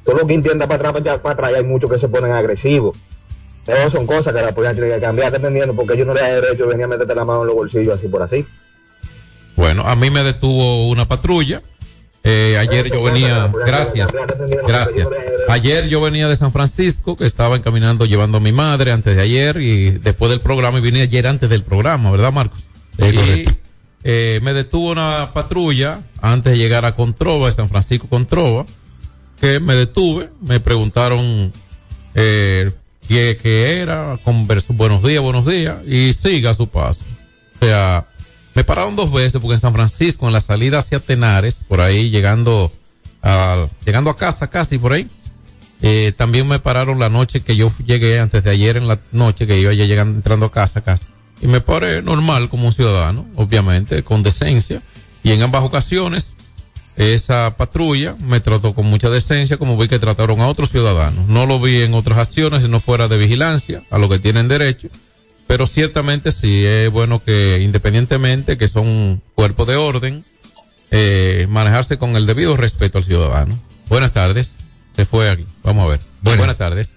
[0.03, 2.95] todo lo que intentan para atrás, para atrás, hay muchos que se ponen agresivos.
[3.65, 5.75] Pero son cosas que la policía tiene que cambiar, ¿te entendiendo?
[5.75, 7.97] Porque ellos no le dan derecho a venir a meterte la mano en los bolsillos
[7.97, 8.45] así por así.
[9.55, 11.63] Bueno, a mí me detuvo una patrulla.
[12.29, 14.11] Eh, ayer yo venía, gracias,
[14.67, 15.07] gracias.
[15.47, 19.21] Ayer yo venía de San Francisco, que estaba encaminando, llevando a mi madre antes de
[19.21, 22.59] ayer y después del programa y vine ayer antes del programa, ¿verdad, Marcos?
[22.97, 23.45] y
[24.03, 28.65] eh, me detuvo una patrulla antes de llegar a Controva, de San Francisco Controva,
[29.39, 31.53] que me detuve, me preguntaron
[32.13, 32.73] eh,
[33.07, 37.05] qué, qué era, conversó, buenos días, buenos días, y siga su paso.
[37.61, 38.05] O sea,
[38.57, 42.09] me pararon dos veces porque en San Francisco, en la salida hacia Tenares, por ahí
[42.09, 42.71] llegando
[43.21, 45.07] a, llegando a casa casi por ahí,
[45.83, 49.45] eh, también me pararon la noche que yo llegué antes de ayer en la noche
[49.45, 51.05] que iba ya llegando, entrando a casa casi.
[51.39, 54.81] Y me paré normal como un ciudadano, obviamente, con decencia.
[55.21, 56.33] Y en ambas ocasiones,
[56.95, 61.27] esa patrulla me trató con mucha decencia, como vi que trataron a otros ciudadanos.
[61.27, 64.47] No lo vi en otras acciones, si no fuera de vigilancia, a lo que tienen
[64.47, 64.89] derecho.
[65.47, 70.25] Pero ciertamente sí es bueno que, independientemente que son cuerpos de orden,
[70.91, 73.57] eh, manejarse con el debido respeto al ciudadano.
[73.87, 74.57] Buenas tardes.
[74.93, 75.45] Se fue aquí.
[75.63, 75.99] Vamos a ver.
[76.21, 76.95] Buenas, tardes.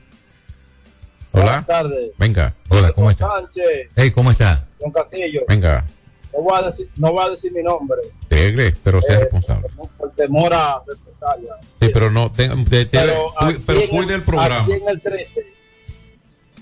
[1.33, 1.45] Hola.
[1.45, 2.11] Buenas tardes.
[2.19, 2.55] Venga.
[2.69, 3.29] Hola, ¿cómo está?
[3.29, 4.67] Sánchez, Hey, ¿cómo está?
[4.81, 5.43] Don Castillo.
[5.47, 5.87] Venga.
[6.33, 9.69] No voy a decir, no voy a decir mi nombre Tegre, pero sea Eh, responsable.
[9.99, 11.55] por temor a represalia.
[11.81, 14.67] Sí, pero no, ten- de- de- cu- aquí pero cuide el programa.
[14.75, 15.45] en el 13,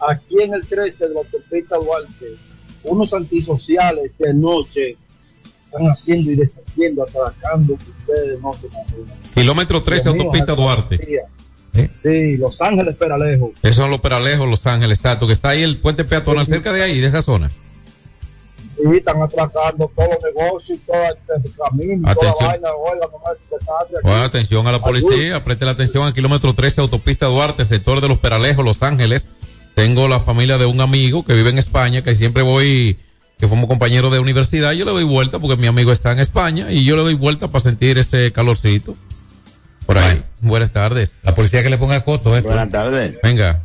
[0.06, 2.36] aquí en el 13 de la autopista Duarte,
[2.84, 4.96] unos antisociales de noche
[5.66, 9.18] están haciendo y deshaciendo, atracando que ustedes no se imaginan.
[9.34, 10.98] Kilómetro 13, Dios mío, autopista Duarte.
[10.98, 11.22] María.
[12.02, 13.52] Sí, Los Ángeles Peralejo.
[13.62, 16.82] Esos son los Peralejos, Los Ángeles, exacto, que está ahí el puente peatonal cerca de
[16.82, 17.50] ahí, de esa zona.
[18.66, 22.36] Sí, están atracando todos los negocios, todo este camino, toda Atención.
[22.40, 24.02] la vaina, oiga, no.
[24.02, 28.08] Bueno, atención a la policía, preste la atención al kilómetro 13, autopista Duarte, sector de
[28.08, 29.28] los Peralejos, Los Ángeles.
[29.78, 32.98] Tengo la familia de un amigo que vive en España, que siempre voy,
[33.38, 34.72] que fuimos compañeros de universidad.
[34.72, 37.46] Yo le doy vuelta porque mi amigo está en España y yo le doy vuelta
[37.46, 38.96] para sentir ese calorcito.
[39.86, 40.20] Por ahí.
[40.40, 41.20] Buenas tardes.
[41.22, 42.48] La policía que le ponga costo esto.
[42.48, 43.18] Buenas tardes.
[43.22, 43.62] Venga.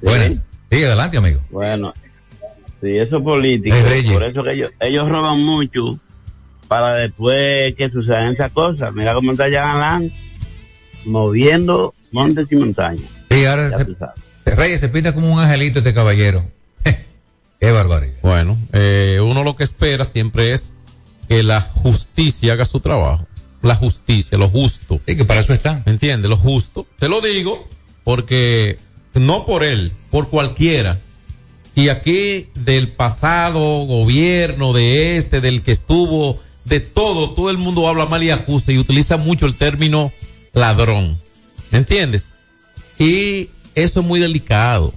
[0.00, 0.38] Buenas.
[0.70, 1.42] Sí, adelante, amigo.
[1.50, 1.92] Bueno,
[2.80, 3.76] sí, eso es político.
[3.76, 4.10] Es.
[4.10, 6.00] Por eso que ellos, ellos roban mucho
[6.66, 8.90] para después que sucedan esas cosas.
[8.94, 10.10] Mira cómo está ya Galán
[11.04, 13.04] moviendo montes y montañas.
[13.30, 14.14] Sí, ahora Ya se, tú sabes.
[14.16, 16.44] se- Reyes se pinta como un angelito este caballero.
[17.60, 18.14] Qué barbaridad.
[18.22, 20.72] Bueno, eh, uno lo que espera siempre es
[21.28, 23.26] que la justicia haga su trabajo.
[23.62, 25.00] La justicia, lo justo.
[25.06, 25.82] Sí, que para eso está.
[25.86, 26.28] ¿Me entiendes?
[26.28, 26.86] Lo justo.
[26.98, 27.68] Te lo digo
[28.04, 28.78] porque
[29.14, 30.98] no por él, por cualquiera.
[31.74, 37.88] Y aquí del pasado gobierno, de este, del que estuvo, de todo, todo el mundo
[37.88, 40.12] habla mal y acusa y utiliza mucho el término
[40.52, 41.18] ladrón.
[41.70, 42.30] ¿Me entiendes?
[42.98, 44.92] Y eso es muy delicado,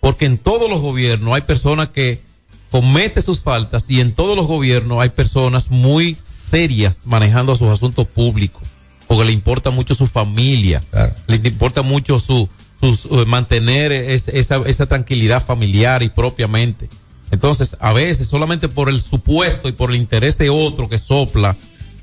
[0.00, 2.22] porque en todos los gobiernos hay personas que
[2.70, 8.06] cometen sus faltas y en todos los gobiernos hay personas muy serias manejando sus asuntos
[8.06, 8.62] públicos,
[9.06, 10.82] porque le importa mucho su familia,
[11.26, 12.48] le importa mucho su,
[12.80, 16.88] sus, eh, mantener es- esa, esa tranquilidad familiar y propiamente.
[17.30, 21.56] Entonces, a veces, solamente por el supuesto y por el interés de otro que sopla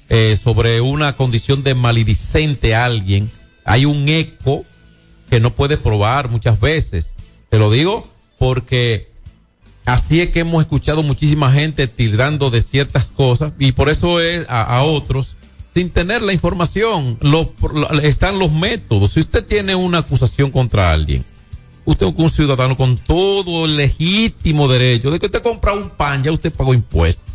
[0.10, 3.30] eh, sobre una condición de maledicente a alguien,
[3.64, 4.66] hay un eco
[5.30, 7.16] que no puede probar muchas veces.
[7.50, 9.10] Te lo digo porque
[9.86, 14.46] así es que hemos escuchado muchísima gente tildando de ciertas cosas y por eso es
[14.50, 15.38] a, otros
[15.74, 17.18] sin tener la información.
[18.04, 19.12] Están los métodos.
[19.12, 21.24] Si usted tiene una acusación contra alguien,
[21.86, 26.24] usted es un ciudadano con todo el legítimo derecho de que usted compra un pan,
[26.24, 27.29] ya usted pagó impuestos.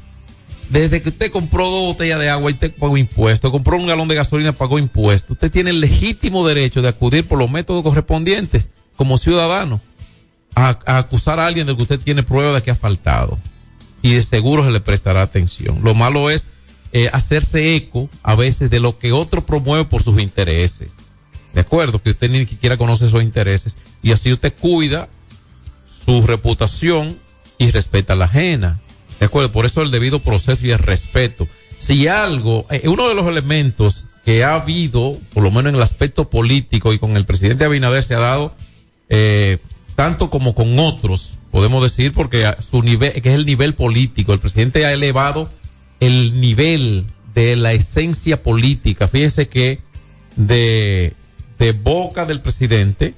[0.70, 4.08] Desde que usted compró dos botellas de agua y usted pagó impuestos, compró un galón
[4.08, 5.32] de gasolina, pagó impuestos.
[5.32, 9.80] Usted tiene el legítimo derecho de acudir por los métodos correspondientes como ciudadano
[10.54, 13.38] a, a acusar a alguien de que usted tiene prueba de que ha faltado.
[14.02, 15.80] Y de seguro se le prestará atención.
[15.82, 16.48] Lo malo es
[16.96, 20.92] eh, hacerse eco a veces de lo que otro promueve por sus intereses.
[21.52, 23.76] De acuerdo, que usted ni siquiera conoce esos intereses.
[24.00, 25.08] Y así usted cuida
[25.84, 27.18] su reputación
[27.58, 28.80] y respeta la ajena.
[29.24, 31.48] De acuerdo, por eso el debido proceso y el respeto.
[31.78, 35.82] Si algo, eh, uno de los elementos que ha habido, por lo menos en el
[35.82, 38.54] aspecto político y con el presidente Abinader se ha dado,
[39.08, 39.56] eh,
[39.94, 44.40] tanto como con otros, podemos decir, porque su nivel, que es el nivel político, el
[44.40, 45.48] presidente ha elevado
[46.00, 49.08] el nivel de la esencia política.
[49.08, 49.80] Fíjense que
[50.36, 51.14] de,
[51.58, 53.14] de boca del presidente,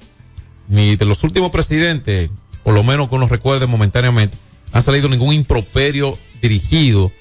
[0.69, 2.29] ni de los últimos presidentes,
[2.63, 4.37] por lo menos que uno recuerde momentáneamente,
[4.77, 7.11] ha salido ningún improperio dirigido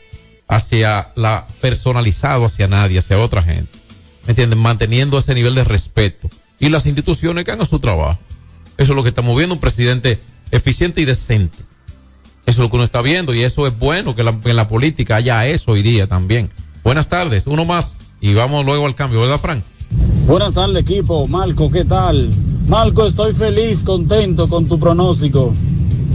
[0.46, 3.78] hacia la personalizado hacia nadie, hacia otra gente.
[4.26, 4.58] ¿Me entienden?
[4.58, 6.28] Manteniendo ese nivel de respeto.
[6.60, 8.18] Y las instituciones que hagan su trabajo.
[8.76, 11.56] Eso es lo que estamos viendo, un presidente eficiente y decente.
[12.44, 14.68] Eso es lo que uno está viendo y eso es bueno que que en la
[14.68, 16.50] política haya eso hoy día también.
[16.84, 19.64] Buenas tardes, uno más y vamos luego al cambio, ¿verdad, Frank?
[20.26, 21.26] Buenas tardes, equipo.
[21.26, 22.28] Marco, ¿qué tal?
[22.68, 25.54] Marco, estoy feliz, contento con tu pronóstico.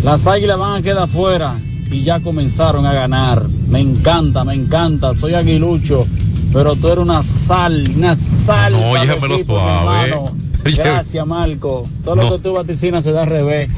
[0.04, 1.60] Las águilas van a quedar fuera
[1.92, 3.48] y ya comenzaron a ganar.
[3.68, 5.14] Me encanta, me encanta.
[5.14, 6.08] Soy aguilucho,
[6.52, 8.74] pero tú eres una sal, una sal.
[8.74, 10.16] No, llévamelo suave.
[10.76, 11.88] Gracias, Marco.
[12.04, 12.24] Todo No.
[12.24, 13.70] lo que tú vaticinas se da al revés.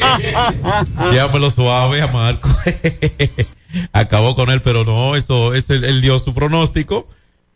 [1.12, 2.48] Llévamelo suave a Marco.
[3.92, 7.06] Acabó con él, pero no, eso es él, dio su pronóstico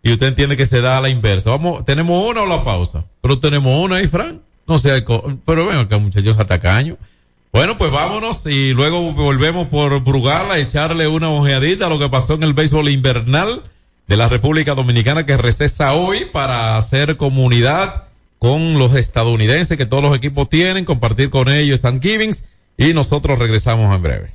[0.03, 1.51] y usted entiende que se da a la inversa.
[1.51, 4.39] Vamos, tenemos una o la pausa, pero tenemos una ahí, Frank.
[4.67, 5.05] No sé,
[5.45, 6.97] pero ven acá, muchachos atacaños.
[7.55, 12.09] Bueno, pues vámonos y luego volvemos por Brugal a echarle una ojeadita a lo que
[12.09, 13.63] pasó en el béisbol invernal
[14.09, 18.09] de la República Dominicana que recesa hoy para hacer comunidad
[18.41, 22.35] con los estadounidenses que todos los equipos tienen, compartir con ellos Thanksgiving
[22.77, 24.35] y nosotros regresamos en breve.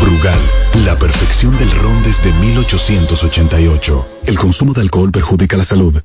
[0.00, 0.40] Brugal,
[0.84, 4.06] la perfección del ron desde 1888.
[4.26, 6.02] El consumo de alcohol perjudica la salud.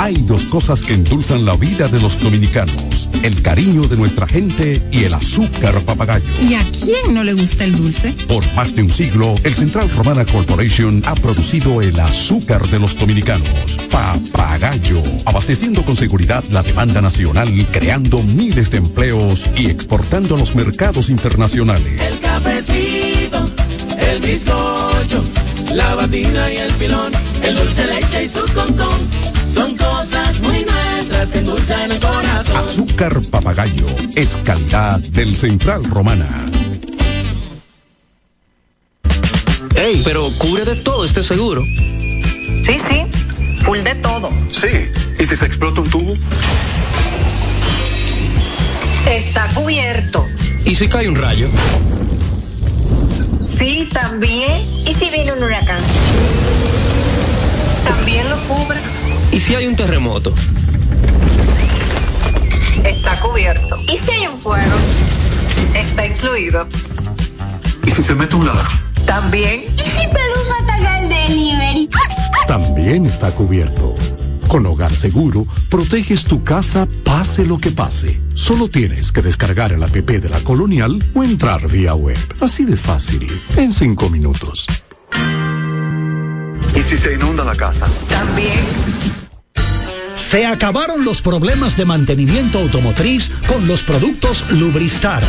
[0.00, 4.80] Hay dos cosas que endulzan la vida de los dominicanos, el cariño de nuestra gente
[4.92, 6.24] y el azúcar papagayo.
[6.40, 8.14] ¿Y a quién no le gusta el dulce?
[8.28, 12.96] Por más de un siglo, el Central Romana Corporation ha producido el azúcar de los
[12.96, 20.38] dominicanos, papagayo, abasteciendo con seguridad la demanda nacional, creando miles de empleos y exportando a
[20.38, 22.12] los mercados internacionales.
[22.12, 23.44] El cafecito,
[23.98, 25.24] el bizcocho,
[25.74, 29.27] la batida y el filón, el dulce leche y su concón.
[29.58, 32.56] Son cosas muy nuestras que endulzan el corazón.
[32.56, 36.28] Azúcar papagayo es calidad del Central Romana.
[39.74, 41.64] Ey, pero cubre de todo este seguro.
[41.64, 43.06] Sí, sí,
[43.64, 44.30] full de todo.
[44.48, 46.14] Sí, ¿y si se explota un tubo?
[49.10, 50.24] Está cubierto.
[50.66, 51.48] ¿Y si cae un rayo?
[53.58, 54.62] Sí, también.
[54.86, 55.82] ¿Y si viene un huracán?
[57.84, 58.97] También lo cubre.
[59.32, 60.34] ¿Y si hay un terremoto?
[62.84, 63.76] Está cubierto.
[63.86, 64.74] ¿Y si hay un fuego?
[65.74, 66.66] Está incluido.
[67.84, 68.66] ¿Y si se mete un ladrón?
[69.06, 69.64] También.
[69.74, 71.88] ¿Y si Pelusa ataca el delivery?
[72.46, 73.94] También está cubierto.
[74.48, 78.20] Con Hogar Seguro, proteges tu casa pase lo que pase.
[78.34, 82.16] Solo tienes que descargar el app de la Colonial o entrar vía web.
[82.40, 83.26] Así de fácil,
[83.56, 84.66] en cinco minutos.
[86.88, 87.86] ¿Y si se inunda la casa?
[88.08, 88.64] También.
[90.14, 95.22] Se acabaron los problemas de mantenimiento automotriz con los productos Lubristar.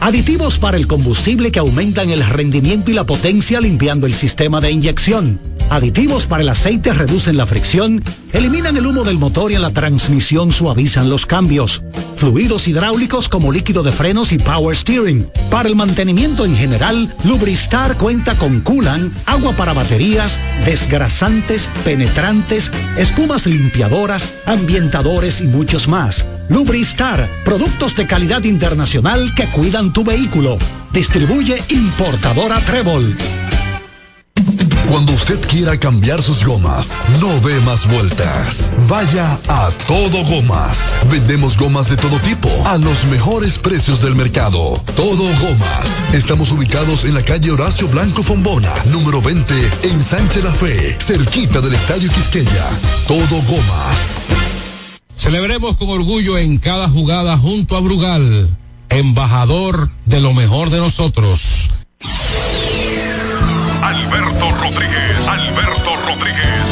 [0.00, 4.72] Aditivos para el combustible que aumentan el rendimiento y la potencia limpiando el sistema de
[4.72, 5.38] inyección.
[5.70, 8.02] Aditivos para el aceite reducen la fricción,
[8.32, 11.82] eliminan el humo del motor y en la transmisión suavizan los cambios.
[12.16, 15.28] Fluidos hidráulicos como líquido de frenos y power steering.
[15.50, 23.46] Para el mantenimiento en general, Lubristar cuenta con coolant, agua para baterías, desgrasantes, penetrantes, espumas
[23.46, 26.24] limpiadoras, ambientadores y muchos más.
[26.48, 30.58] Lubristar, productos de calidad internacional que cuidan tu vehículo.
[30.92, 33.16] Distribuye importadora Trébol.
[34.94, 38.70] Cuando usted quiera cambiar sus gomas, no dé más vueltas.
[38.88, 40.94] Vaya a Todo Gomas.
[41.10, 44.80] Vendemos gomas de todo tipo a los mejores precios del mercado.
[44.94, 46.14] Todo Gomas.
[46.14, 51.60] Estamos ubicados en la calle Horacio Blanco Fombona, número 20, en Sánchez La Fe, cerquita
[51.60, 52.70] del Estadio Quisqueya.
[53.08, 54.14] Todo Gomas.
[55.16, 58.48] Celebremos con orgullo en cada jugada junto a Brugal,
[58.90, 61.73] embajador de lo mejor de nosotros.
[63.84, 66.64] Alberto Rodríguez, Alberto Rodríguez,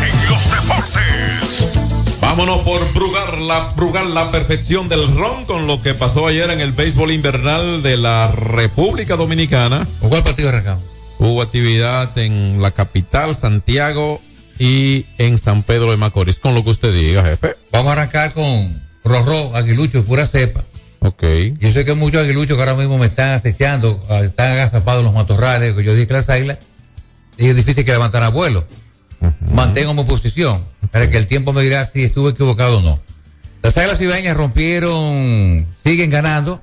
[0.00, 2.18] en los deportes.
[2.18, 6.62] Vámonos por Brugar la, Brugal, la perfección del ron con lo que pasó ayer en
[6.62, 9.86] el béisbol invernal de la República Dominicana.
[10.00, 10.82] ¿Con cuál partido arrancamos?
[11.18, 14.22] Hubo actividad en la capital, Santiago
[14.58, 17.54] y en San Pedro de Macorís, con lo que usted diga, jefe.
[17.70, 20.64] Vamos a arrancar con Rorró, Aguilucho, pura cepa.
[21.06, 21.22] Ok.
[21.60, 25.06] Yo sé que muchos aguiluchos que ahora mismo me están acechando, ah, están agazapados en
[25.06, 26.58] los matorrales, que yo dije que las águilas,
[27.38, 28.66] y es difícil que levantan a vuelo.
[29.52, 32.98] Mantengo mi posición, para que el tiempo me dirá si estuve equivocado o no.
[33.62, 36.60] Las águilas ibañas rompieron, siguen ganando,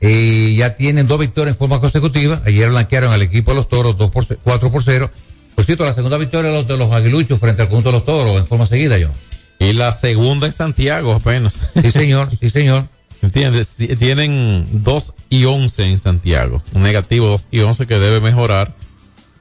[0.00, 2.42] y ya tienen dos victorias en forma consecutiva.
[2.46, 5.10] Ayer blanquearon al equipo de los toros 2 por, 4 por 0.
[5.54, 8.06] Por cierto, la segunda victoria de los, de los aguiluchos frente al conjunto de los
[8.06, 9.10] toros en forma seguida, yo.
[9.58, 11.70] Y la segunda en Santiago apenas.
[11.82, 12.88] Sí, señor, sí, señor.
[13.22, 13.76] ¿Entiendes?
[13.98, 16.62] Tienen 2 y 11 en Santiago.
[16.72, 18.72] Un negativo 2 y 11 que debe mejorar.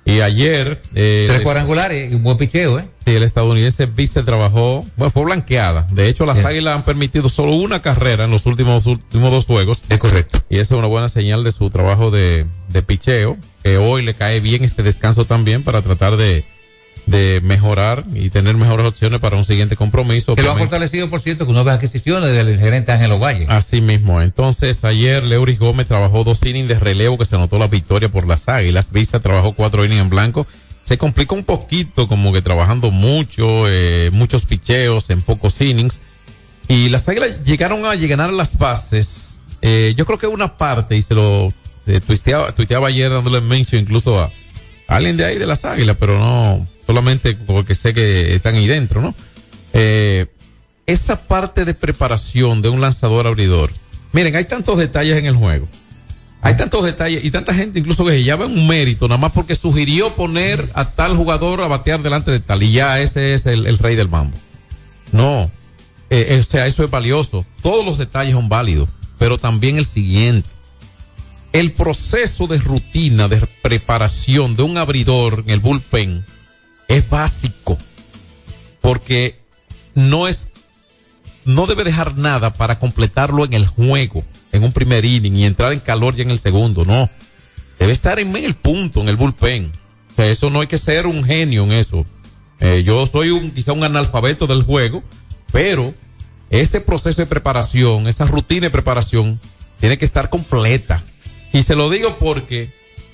[0.06, 0.82] Y ayer.
[0.96, 2.90] Eh, Tres cuadrangulares y un buen picheo, ¿eh?
[3.06, 5.86] Sí, el estadounidense vice trabajó, bueno, fue blanqueada.
[5.92, 6.46] De hecho, las Sí.
[6.46, 9.82] águilas han permitido solo una carrera en los últimos, últimos dos juegos.
[9.88, 10.42] Es correcto.
[10.50, 14.14] Y esa es una buena señal de su trabajo de, de picheo, que hoy le
[14.16, 16.44] cae bien este descanso también para tratar de,
[17.10, 20.36] de mejorar y tener mejores opciones para un siguiente compromiso.
[20.36, 23.46] Que lo ha fortalecido, por cierto, con nuevas adquisiciones del gerente Ángelo Valle.
[23.50, 24.22] Así mismo.
[24.22, 28.28] Entonces, ayer Leuris Gómez trabajó dos innings de relevo que se anotó la victoria por
[28.28, 28.92] las Águilas.
[28.92, 30.48] Visa trabajó cuatro innings en blanco.
[30.84, 36.02] Se complicó un poquito, como que trabajando mucho, eh, muchos picheos en pocos innings.
[36.68, 39.40] Y las Águilas llegaron a llegar a las bases.
[39.62, 41.54] Eh, yo creo que una parte, y se lo
[41.88, 44.32] eh, tuiteaba, tuiteaba ayer dándole mention incluso a
[44.88, 49.00] alguien de ahí de las Águilas, pero no solamente porque sé que están ahí dentro,
[49.00, 49.14] ¿no?
[49.74, 50.26] Eh,
[50.88, 53.70] esa parte de preparación de un lanzador abridor.
[54.12, 55.68] Miren, hay tantos detalles en el juego.
[56.42, 59.56] Hay tantos detalles y tanta gente incluso que ya ven un mérito, nada más porque
[59.56, 63.68] sugirió poner a tal jugador a batear delante de tal y ya ese es el,
[63.68, 64.36] el rey del mambo.
[65.12, 65.44] No,
[66.10, 67.46] eh, eh, o sea, eso es valioso.
[67.62, 70.50] Todos los detalles son válidos, pero también el siguiente.
[71.54, 76.26] El proceso de rutina, de preparación de un abridor en el bullpen
[76.90, 77.78] es básico,
[78.82, 79.40] porque
[79.96, 80.50] no es
[81.46, 85.74] no debe dejar nada para completarlo en el juego, en un primer inning y entrar
[85.74, 87.10] en calor ya en el segundo, no.
[87.80, 89.72] Debe estar en el punto, en el bullpen.
[90.12, 92.06] O sea, eso no hay que ser un genio en eso.
[92.60, 95.02] Eh, yo soy un, quizá un analfabeto del juego,
[95.52, 95.94] pero
[96.50, 99.40] ese proceso de preparación, esa rutina de preparación,
[99.80, 101.04] tiene que estar completa.
[101.54, 102.72] Y se lo digo porque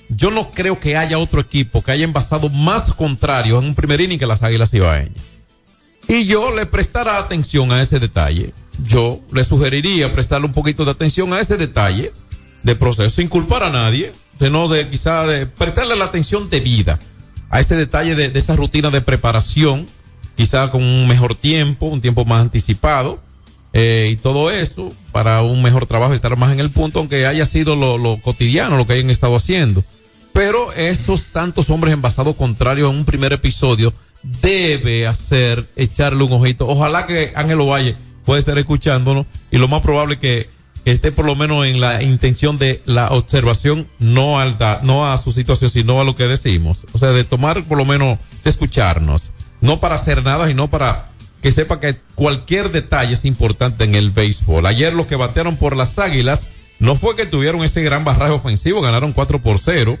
[0.08, 4.00] yo no creo que haya otro equipo que haya envasado más contrarios en un primer
[4.00, 5.14] inning que las Águilas Ibaeñas.
[6.08, 8.52] Y yo le prestará atención a ese detalle.
[8.84, 12.12] Yo le sugeriría prestarle un poquito de atención a ese detalle
[12.62, 14.12] de proceso sin culpar a nadie.
[14.38, 16.98] de no de quizá de prestarle la atención debida
[17.48, 19.86] a ese detalle de, de esa rutina de preparación,
[20.36, 23.20] quizá con un mejor tiempo, un tiempo más anticipado,
[23.72, 27.46] eh, y todo eso para un mejor trabajo, estar más en el punto, aunque haya
[27.46, 29.84] sido lo cotidiano lo que hayan estado haciendo.
[30.36, 33.94] Pero esos tantos hombres envasados contrarios en un primer episodio
[34.42, 36.66] debe hacer echarle un ojito.
[36.68, 40.46] Ojalá que Ángel Ovalle pueda estar escuchándonos y lo más probable que
[40.84, 45.16] esté por lo menos en la intención de la observación, no al da- no a
[45.16, 46.84] su situación, sino a lo que decimos.
[46.92, 49.30] O sea, de tomar por lo menos, de escucharnos.
[49.62, 51.08] No para hacer nada, sino para
[51.40, 54.66] que sepa que cualquier detalle es importante en el béisbol.
[54.66, 58.82] Ayer los que batearon por las águilas no fue que tuvieron ese gran barraje ofensivo,
[58.82, 59.98] ganaron 4 por 0.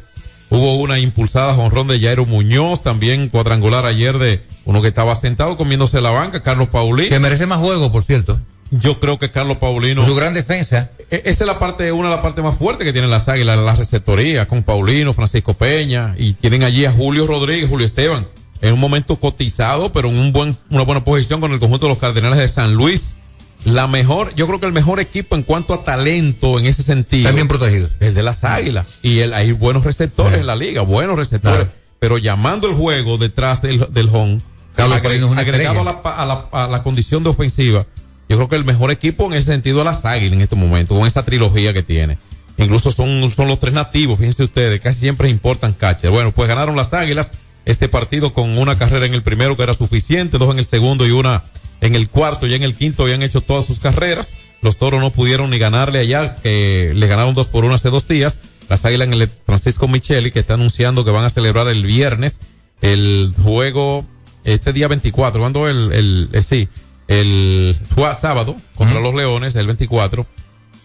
[0.48, 5.56] Hubo una impulsada jonrón de Jairo Muñoz, también cuadrangular ayer de uno que estaba sentado
[5.56, 7.08] comiéndose la banca, Carlos Paulino.
[7.10, 8.38] Que merece más juego, por cierto.
[8.70, 10.04] Yo creo que Carlos Paulino.
[10.04, 10.90] Su gran defensa.
[11.10, 13.58] E- Esa es la parte, una de las partes más fuertes que tienen las águilas,
[13.58, 18.26] la receptoría, con Paulino, Francisco Peña, y tienen allí a Julio Rodríguez, Julio Esteban,
[18.60, 21.90] en un momento cotizado, pero en un buen, una buena posición con el conjunto de
[21.92, 23.16] los Cardenales de San Luis.
[23.64, 27.22] La mejor, yo creo que el mejor equipo en cuanto a talento en ese sentido.
[27.22, 27.90] Están bien protegidos.
[28.00, 28.86] El de las águilas.
[29.02, 31.58] Y el, hay buenos receptores en la liga, buenos receptores.
[31.58, 31.72] Claro.
[31.98, 34.40] Pero llamando el juego detrás del, del home,
[34.74, 37.86] Carlos agre- agregado a la, a, la, a la condición de ofensiva,
[38.28, 40.94] yo creo que el mejor equipo en ese sentido es las águilas en este momento,
[40.94, 42.18] con esa trilogía que tiene.
[42.58, 46.10] Incluso son, son los tres nativos, fíjense ustedes, casi siempre importan catcher.
[46.10, 47.32] Bueno, pues ganaron las águilas
[47.64, 51.06] este partido con una carrera en el primero que era suficiente, dos en el segundo
[51.06, 51.42] y una
[51.80, 54.34] en el cuarto y en el quinto habían hecho todas sus carreras.
[54.62, 58.08] Los toros no pudieron ni ganarle allá, que le ganaron dos por uno hace dos
[58.08, 58.40] días.
[58.68, 62.40] Las águilas en el Francisco Micheli, que está anunciando que van a celebrar el viernes
[62.82, 64.04] el juego,
[64.44, 66.68] este día 24, cuando el, el, eh, sí,
[67.08, 67.76] el
[68.18, 70.26] sábado contra los Leones, el 24,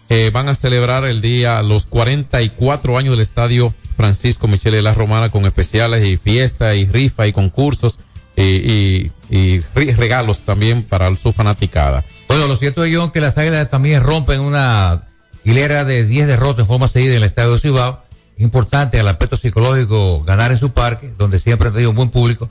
[0.08, 4.94] eh, van a celebrar el día, los 44 años del estadio Francisco Michele de la
[4.94, 7.98] Romana con especiales y fiesta y rifa y concursos
[8.36, 12.04] y, y, y regalos también para su fanaticada.
[12.28, 15.08] Bueno, lo cierto es, John, que las águilas también rompen una
[15.44, 18.02] hilera de 10 derrotas en forma seguida en el estadio de Cibao.
[18.38, 22.48] Importante el aspecto psicológico ganar en su parque, donde siempre han tenido un buen público.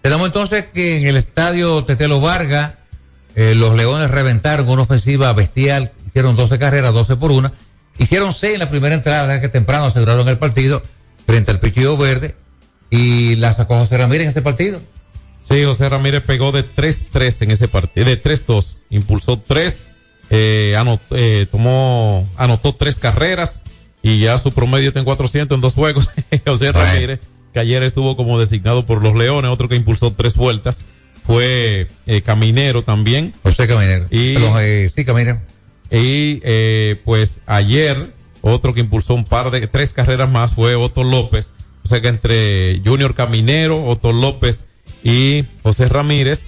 [0.00, 2.74] Tenemos entonces que en el estadio Tetelo Vargas,
[3.34, 7.52] eh, los Leones reventaron una ofensiva bestial, hicieron 12 carreras, 12 por una,
[7.98, 10.82] hicieron 6 en la primera entrada, que temprano aseguraron el partido
[11.26, 12.36] frente al Pichillo Verde,
[12.88, 14.80] y la sacó José Ramírez en este partido.
[15.48, 19.84] Sí, José Ramírez pegó de 3-3 en ese partido, de 3-2, impulsó 3,
[20.30, 23.62] eh, anot- eh, tomó, anotó 3 carreras
[24.02, 26.08] y ya su promedio está en 400 en dos juegos.
[26.46, 26.72] José.
[26.72, 27.20] Ramírez,
[27.52, 30.82] que ayer estuvo como designado por los Leones, otro que impulsó 3 vueltas,
[31.24, 33.32] fue eh, Caminero también.
[33.42, 34.06] José Caminero.
[34.10, 35.40] Y, Perdón, eh, sí, Caminero.
[35.90, 41.02] y eh, pues ayer otro que impulsó un par de tres carreras más fue Otto
[41.04, 41.50] López.
[41.84, 44.66] O sea que entre Junior Caminero, Otto López
[45.02, 46.46] y José Ramírez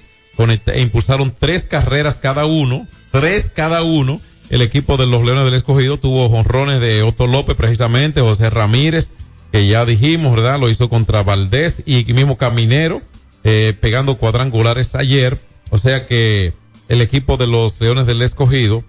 [0.67, 4.21] e impulsaron tres carreras cada uno, tres cada uno.
[4.49, 9.11] El equipo de los Leones del Escogido tuvo jonrones de Otto López precisamente, José Ramírez,
[9.51, 10.59] que ya dijimos, ¿verdad?
[10.59, 13.01] Lo hizo contra Valdés y mismo Caminero,
[13.43, 15.39] eh, pegando cuadrangulares ayer.
[15.69, 16.53] O sea que
[16.87, 18.83] el equipo de los Leones del Escogido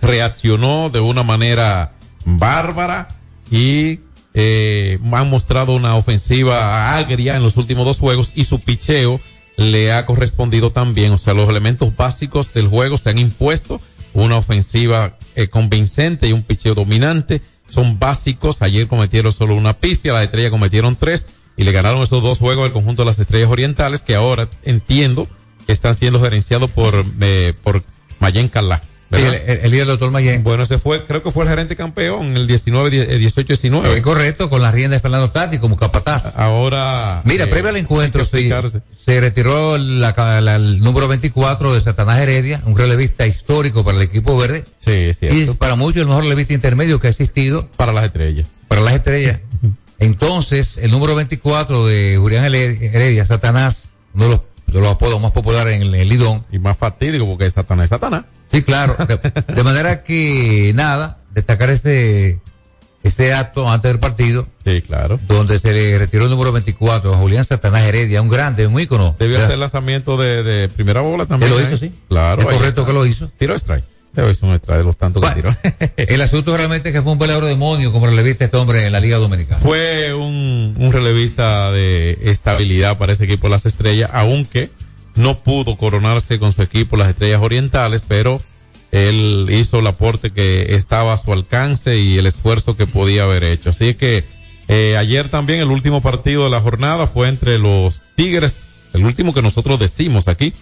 [0.00, 1.92] reaccionó de una manera
[2.24, 3.08] bárbara
[3.50, 4.00] y
[4.34, 9.20] eh, han mostrado una ofensiva agria en los últimos dos juegos y su picheo
[9.56, 11.12] le ha correspondido también.
[11.12, 13.80] O sea, los elementos básicos del juego se han impuesto.
[14.12, 18.62] Una ofensiva eh, convincente y un picheo dominante son básicos.
[18.62, 22.66] Ayer cometieron solo una pifia, las estrellas cometieron tres y le ganaron esos dos juegos
[22.66, 25.28] al conjunto de las estrellas orientales que ahora entiendo
[25.66, 27.82] que están siendo gerenciados por, eh, por
[28.18, 28.82] Mayen Calá.
[29.10, 30.42] El, el- el líder del doctor Mayén.
[30.42, 33.96] Bueno, ese fue, creo que fue el gerente campeón, el 19, die- eh, 18, 19.
[33.98, 36.32] Eh, correcto, con la rienda de Fernando Tati como capataz.
[36.36, 37.20] Ahora.
[37.24, 38.80] Mira, eh, previo al encuentro, explicarse.
[39.04, 40.14] se retiró la
[40.56, 44.64] el número 24 de Satanás Heredia, un relevista histórico para el equipo verde.
[44.78, 45.54] Sí, es Y cierto.
[45.56, 48.46] para muchos el mejor relevista intermedio que ha existido Para las estrellas.
[48.68, 49.38] para las estrellas.
[49.98, 54.40] Entonces, el número 24 de Julián Hered- Heredia, Satanás, uno de los,
[54.74, 56.44] de los apodos más populares en el, en el Lidón.
[56.50, 58.24] Y más fatídico porque Satanás es Satanás.
[58.50, 58.96] Sí, claro.
[59.06, 59.18] De,
[59.54, 62.40] de manera que, nada, destacar ese,
[63.04, 65.20] ese acto antes del partido, Sí, claro.
[65.28, 69.14] donde se le retiró el número 24 a Julián Satanás Heredia, un grande, un ícono.
[69.18, 71.52] Debió hacer lanzamiento de, de primera bola también.
[71.52, 71.68] Él lo ¿eh?
[71.68, 71.92] hizo, sí.
[72.08, 72.42] Claro.
[72.42, 73.30] Es correcto que lo hizo.
[73.38, 73.84] Tiró strike.
[74.14, 75.92] Ser un strike de los tantos que Bueno, tiró.
[75.96, 79.00] el asunto realmente es que fue un verdadero demonio como relevista este hombre en la
[79.00, 79.60] Liga Dominicana.
[79.60, 84.70] Fue un, un relevista de estabilidad para ese equipo Las Estrellas, aunque
[85.14, 88.40] no pudo coronarse con su equipo Las Estrellas Orientales, pero
[88.94, 93.42] él hizo el aporte que estaba a su alcance y el esfuerzo que podía haber
[93.42, 93.70] hecho.
[93.70, 94.24] Así que
[94.68, 99.34] eh, ayer también el último partido de la jornada fue entre los Tigres, el último
[99.34, 100.52] que nosotros decimos aquí,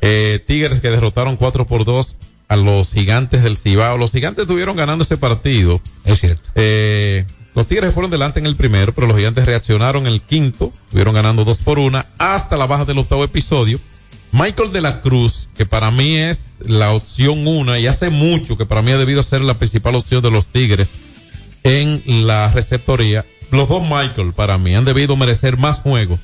[0.00, 2.16] eh, Tigres que derrotaron 4 por 2
[2.48, 3.98] a los gigantes del Cibao.
[3.98, 5.80] Los gigantes estuvieron ganando ese partido.
[6.04, 6.48] Es cierto.
[6.54, 7.24] Eh,
[7.54, 11.14] los Tigres fueron delante en el primero, pero los gigantes reaccionaron en el quinto, estuvieron
[11.14, 13.80] ganando 2 por 1 hasta la baja del octavo episodio.
[14.32, 18.66] Michael de la Cruz, que para mí es la opción una y hace mucho que
[18.66, 20.90] para mí ha debido ser la principal opción de los Tigres
[21.62, 23.24] en la receptoría.
[23.50, 26.18] Los dos Michael para mí han debido merecer más juego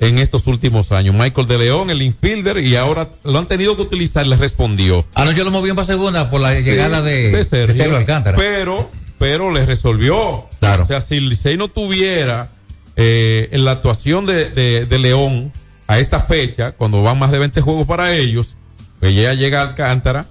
[0.00, 1.14] en estos últimos años.
[1.14, 5.06] Michael de León, el infielder, y ahora lo han tenido que utilizar, le respondió.
[5.14, 8.36] Ah, no, yo lo moví para segunda por la Sí, llegada de, de Sergio, Alcántara.
[8.36, 10.48] Pero, pero le resolvió.
[10.60, 10.84] Claro.
[10.84, 12.48] O sea, si Licey no tuviera
[12.96, 15.52] eh, en la actuación de, de, de León
[15.86, 18.56] a esta fecha, cuando van más de 20 juegos para ellos,
[19.00, 20.26] pues ya llega Alcántara.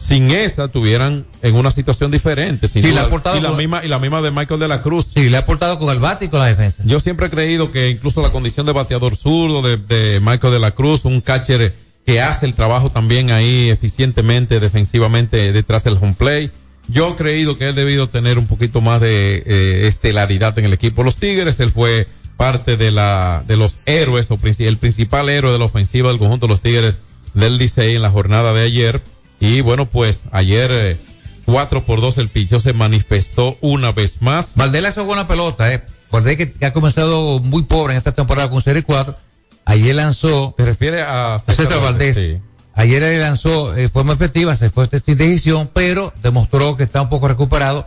[0.00, 2.68] Sin esa tuvieran en una situación diferente.
[2.68, 3.02] sin Sí, le duda.
[3.02, 5.08] ha aportado y la con- misma y la misma de Michael de la Cruz.
[5.14, 6.82] Sí, le ha aportado con el bate y con la defensa.
[6.86, 10.58] Yo siempre he creído que incluso la condición de bateador zurdo de, de Michael de
[10.58, 11.76] la Cruz, un catcher
[12.06, 16.50] que hace el trabajo también ahí eficientemente, defensivamente detrás del home play.
[16.88, 20.72] Yo he creído que él debido tener un poquito más de eh, estelaridad en el
[20.72, 21.02] equipo.
[21.04, 25.58] Los Tigres, él fue parte de la de los héroes o el principal héroe de
[25.58, 26.96] la ofensiva del conjunto de los Tigres
[27.34, 29.02] del Licey en la jornada de ayer.
[29.40, 31.00] Y bueno, pues ayer eh,
[31.46, 34.54] 4 por 2 el pichó se manifestó una vez más.
[34.54, 35.82] Valdés le hace buena pelota, eh.
[36.12, 39.16] Valdés que, ha comenzado muy pobre en esta temporada con serie 4.
[39.64, 40.54] Ayer lanzó.
[40.56, 42.16] ¿Te refiere a César Valdés?
[42.16, 42.38] Sí.
[42.74, 47.08] Ayer él lanzó de forma efectiva, se fue sin decisión, pero demostró que está un
[47.08, 47.86] poco recuperado.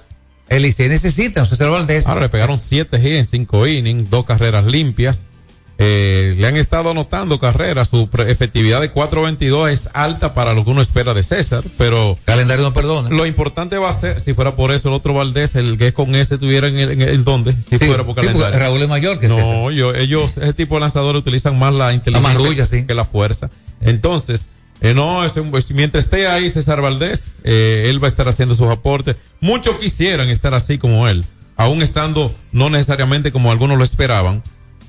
[0.49, 2.05] El Licey necesita un César Valdés.
[2.05, 5.21] Ahora le pegaron siete hits en cinco innings, dos carreras limpias.
[5.85, 7.89] Eh, le han estado anotando carreras.
[7.89, 12.63] Su efectividad de 4.22 es alta para lo que uno espera de César, pero Calendario
[12.63, 13.09] no perdona.
[13.09, 16.15] lo importante va a ser, si fuera por eso el otro Valdés, el que con
[16.15, 17.53] ese tuviera en, el- en, el- ¿en dónde?
[17.69, 18.57] Si Sí, fuera por sí, calendario.
[18.59, 22.33] Raúl es mayor que No, yo, ellos, ese tipo de lanzadores utilizan más la inteligencia
[22.39, 22.85] marrulla, sí.
[22.85, 23.49] que la fuerza.
[23.81, 24.45] Entonces,
[24.79, 28.27] eh, no, es un- pues, mientras esté ahí César Valdés, eh, él va a estar
[28.29, 29.17] haciendo sus aportes.
[29.41, 31.25] Muchos quisieran estar así como él,
[31.57, 34.41] aún estando no necesariamente como algunos lo esperaban.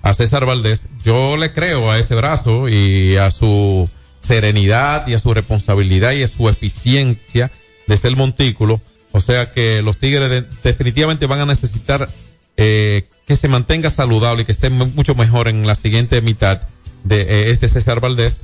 [0.04, 3.88] A César Valdés, yo le creo a ese brazo y a su
[4.20, 7.50] serenidad y a su responsabilidad y a su eficiencia
[7.86, 8.80] desde el montículo.
[9.12, 12.08] O sea que los Tigres de- definitivamente van a necesitar
[12.56, 16.60] eh, que se mantenga saludable y que esté mu- mucho mejor en la siguiente mitad
[17.02, 18.42] de eh, este César Valdés.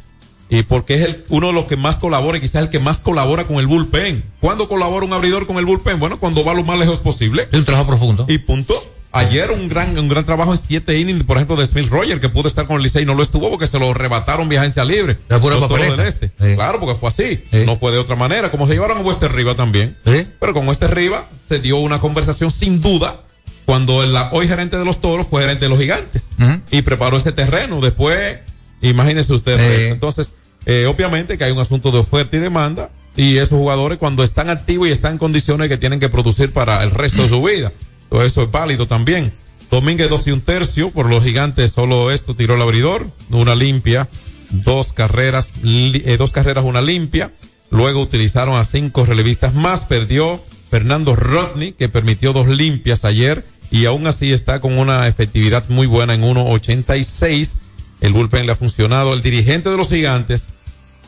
[0.49, 2.99] Y porque es el, uno de los que más colabora y quizás el que más
[3.01, 4.25] colabora con el bullpen.
[4.41, 6.01] ¿Cuándo colabora un abridor con el bullpen?
[6.01, 7.47] Bueno, cuando va lo más lejos posible.
[7.53, 8.25] Es un trabajo profundo.
[8.29, 8.75] Y punto.
[9.13, 12.29] Ayer un gran, un gran trabajo en siete innings, por ejemplo, de Smith Roger, que
[12.29, 14.85] pudo estar con el Licey y no lo estuvo porque se lo arrebataron vía agencia
[14.85, 15.19] libre.
[15.29, 16.31] La pura del Este.
[16.41, 16.55] Sí.
[16.55, 17.45] Claro, porque fue así.
[17.51, 17.67] Sí.
[17.67, 18.53] No fue de otra manera.
[18.53, 19.97] Como se llevaron a Wester Riva también.
[20.07, 20.29] Sí.
[20.39, 23.23] Pero con Wester Riva se dio una conversación sin duda
[23.65, 26.29] cuando el hoy gerente de los toros fue gerente de los gigantes.
[26.71, 27.81] Y preparó ese terreno.
[27.81, 28.39] Después,
[28.81, 29.91] imagínense ustedes.
[29.91, 30.35] Entonces,
[30.67, 32.91] eh, obviamente que hay un asunto de oferta y demanda.
[33.17, 36.85] Y esos jugadores cuando están activos y están en condiciones que tienen que producir para
[36.85, 37.73] el resto de su vida.
[38.11, 39.33] Todo eso es válido también.
[39.71, 44.09] Domínguez dos y un tercio, por los gigantes solo esto tiró el abridor, una limpia,
[44.51, 47.33] dos carreras, eh, dos carreras, una limpia.
[47.71, 53.85] Luego utilizaron a cinco relevistas más, perdió Fernando Rodney, que permitió dos limpias ayer, y
[53.85, 57.59] aún así está con una efectividad muy buena en 1.86.
[58.01, 59.15] El bullpen le ha funcionado.
[59.15, 60.49] El dirigente de los gigantes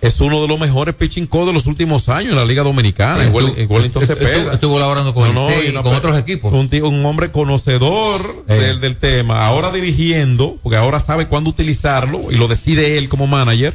[0.02, 3.24] es uno de los mejores pitching coach de los últimos años en la Liga Dominicana.
[3.24, 4.52] Estuvo- en Wel- en Wellington estuvo- Cepeda.
[4.54, 6.52] estuvo colaborando con el y otros equipos.
[6.52, 8.54] Un, hombre conocedor Eh.
[8.54, 9.46] del, del tema.
[9.46, 13.74] Ahora dirigiendo, porque ahora sabe cuándo utilizarlo y lo decide él como manager.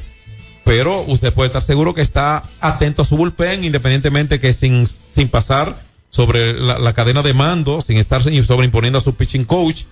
[0.65, 5.29] Pero usted puede estar seguro que está atento a su bullpen, independientemente que sin, sin
[5.29, 9.83] pasar sobre la, la cadena de mando, sin estar sin- sobreimponiendo a su pitching coach,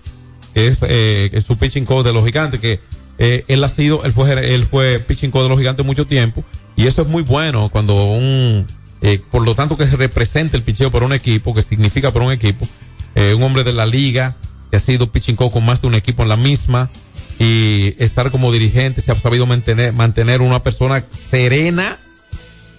[0.52, 2.80] que es, eh, su pitching coach de los gigantes, que
[3.18, 6.44] eh, él ha sido, él fue, él fue pitching de los gigantes mucho tiempo,
[6.76, 8.66] y eso es muy bueno cuando un,
[9.00, 12.32] eh, por lo tanto que representa el picheo para un equipo, que significa para un
[12.32, 12.66] equipo,
[13.14, 14.36] eh, un hombre de la liga,
[14.70, 16.90] que ha sido pitching con más de un equipo en la misma,
[17.38, 21.98] y estar como dirigente, se ha sabido mantener, mantener una persona serena,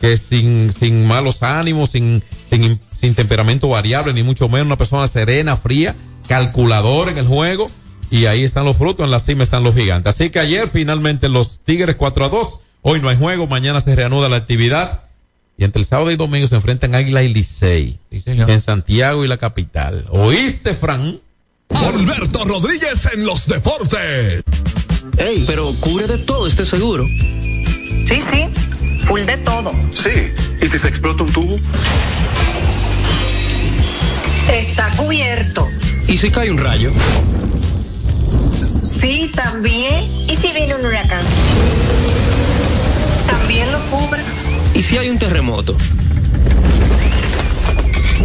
[0.01, 5.07] que sin, sin malos ánimos, sin, sin, sin temperamento variable, ni mucho menos, una persona
[5.07, 5.95] serena, fría,
[6.27, 7.67] calculador en el juego,
[8.09, 10.15] y ahí están los frutos, en la cima están los gigantes.
[10.15, 13.95] Así que ayer finalmente los Tigres 4 a 2, hoy no hay juego, mañana se
[13.95, 15.01] reanuda la actividad,
[15.57, 19.27] y entre el sábado y domingo se enfrentan Águila y Licey, Sí, en Santiago y
[19.27, 20.05] la capital.
[20.11, 21.19] ¿Oíste, Fran?
[21.69, 24.43] Alberto Rodríguez en los deportes.
[25.17, 27.05] Ey, pero cubre de todo este seguro.
[27.07, 28.49] Sí, sí.
[29.05, 29.71] Full de todo.
[29.91, 30.31] Sí.
[30.61, 31.57] ¿Y si se explota un tubo?
[34.51, 35.67] Está cubierto.
[36.07, 36.91] ¿Y si cae un rayo?
[38.99, 40.03] Sí, también.
[40.27, 41.23] ¿Y si viene un huracán?
[43.27, 44.21] También lo cubre.
[44.73, 45.75] ¿Y si hay un terremoto?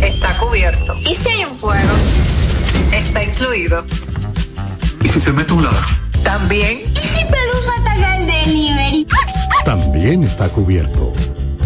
[0.01, 0.95] Está cubierto.
[1.01, 1.91] ¿Y si hay un fuego?
[2.93, 3.85] Está incluido.
[5.03, 5.85] ¿Y si se mete un ladrón?
[6.25, 6.93] También.
[6.93, 9.07] ¿Y si Pelusa ataca el delivery?
[9.65, 11.13] También está cubierto.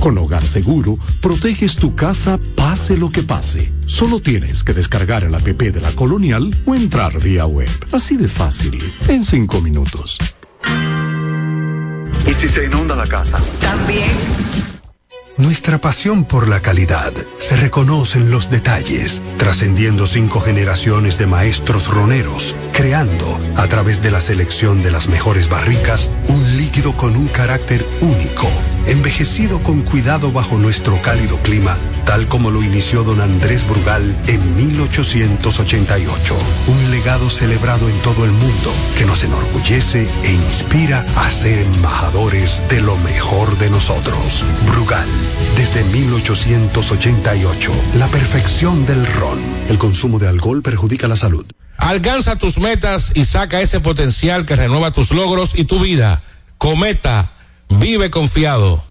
[0.06, 3.72] Con Hogar Seguro, proteges tu casa pase lo que pase.
[3.86, 7.68] Solo tienes que descargar el app de la Colonial o entrar vía web.
[7.90, 8.78] Así de fácil,
[9.08, 10.16] en cinco minutos.
[12.24, 13.42] ¿Y si se inunda la casa?
[13.60, 14.12] También.
[15.38, 21.88] Nuestra pasión por la calidad se reconoce en los detalles, trascendiendo cinco generaciones de maestros
[21.88, 27.26] roneros, creando, a través de la selección de las mejores barricas, un líquido con un
[27.26, 28.48] carácter único,
[28.86, 34.56] envejecido con cuidado bajo nuestro cálido clima, tal como lo inició don Andrés Brugal en
[34.56, 36.36] 1888.
[36.68, 42.62] Un legado celebrado en todo el mundo que nos enorgullece e inspira a ser embajadores
[42.68, 44.44] de lo mejor de nosotros.
[44.66, 45.08] Brugal,
[45.56, 49.38] desde 1888, la perfección del ron.
[49.68, 51.46] El consumo de alcohol perjudica la salud.
[51.78, 56.22] Alcanza tus metas y saca ese potencial que renueva tus logros y tu vida.
[56.58, 57.35] Cometa,
[57.68, 58.82] vive confiado.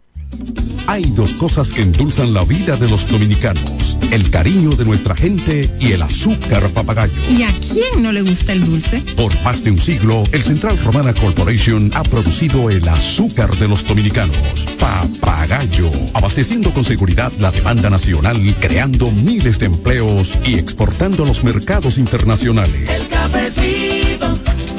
[0.88, 5.70] Hay dos cosas que endulzan la vida de los dominicanos, el cariño de nuestra gente
[5.80, 7.14] y el azúcar papagayo.
[7.30, 9.02] ¿Y a quién no le gusta el dulce?
[9.16, 13.84] Por más de un siglo, el Central Romana Corporation ha producido el azúcar de los
[13.86, 21.28] dominicanos, papagayo, abasteciendo con seguridad la demanda nacional, creando miles de empleos y exportando a
[21.28, 23.02] los mercados internacionales.
[23.02, 24.34] El cafecito,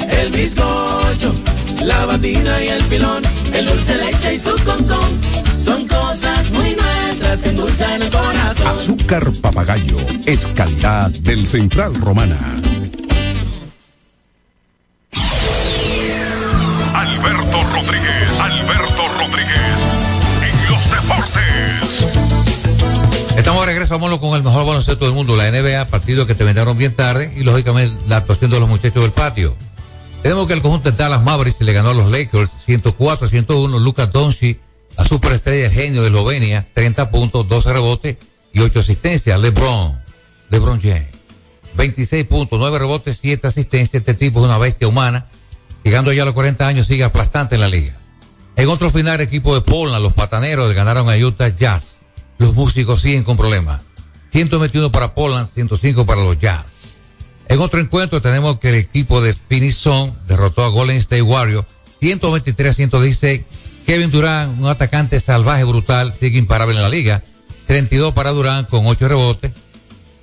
[0.09, 1.33] el bizcocho,
[1.87, 3.23] la batida y el filón,
[3.53, 5.21] el dulce leche y su concón.
[5.57, 8.67] Son cosas muy nuestras que endulzan el corazón.
[8.67, 12.37] Azúcar papagayo es calidad del Central Romana.
[16.93, 19.77] Alberto Rodríguez, Alberto Rodríguez,
[20.43, 21.37] en los deportes.
[23.37, 26.43] Estamos de regreso, vámonos con el mejor baloncesto del mundo, la NBA, partido que te
[26.43, 29.55] vendieron bien tarde y lógicamente la actuación de los muchachos del patio.
[30.21, 34.11] Tenemos que el conjunto de Dallas Mavericks le ganó a los Lakers 104 101, Lucas
[34.11, 34.59] Doncic,
[34.97, 38.17] la superestrella el genio de Eslovenia, 30 puntos, 12 rebotes
[38.51, 39.39] y 8 asistencias.
[39.39, 39.99] LeBron,
[40.49, 41.09] LeBron James,
[41.75, 44.01] 26 puntos, 9 rebotes, 7 asistencias.
[44.01, 45.27] Este tipo es una bestia humana.
[45.83, 47.95] Llegando ya a los 40 años, sigue aplastante en la liga.
[48.55, 51.97] En otro final, equipo de Portland, los pataneros ganaron a Utah Jazz.
[52.39, 53.81] Los músicos siguen con problemas.
[54.31, 56.65] 121 para Portland, 105 para los Jazz.
[57.49, 59.33] En otro encuentro tenemos que el equipo de
[59.71, 61.65] Sun derrotó a Golden State Warriors
[61.99, 63.41] 123 a 116.
[63.85, 67.23] Kevin Durant, un atacante salvaje, brutal, sigue imparable en la liga.
[67.67, 69.51] 32 para Durant con 8 rebotes.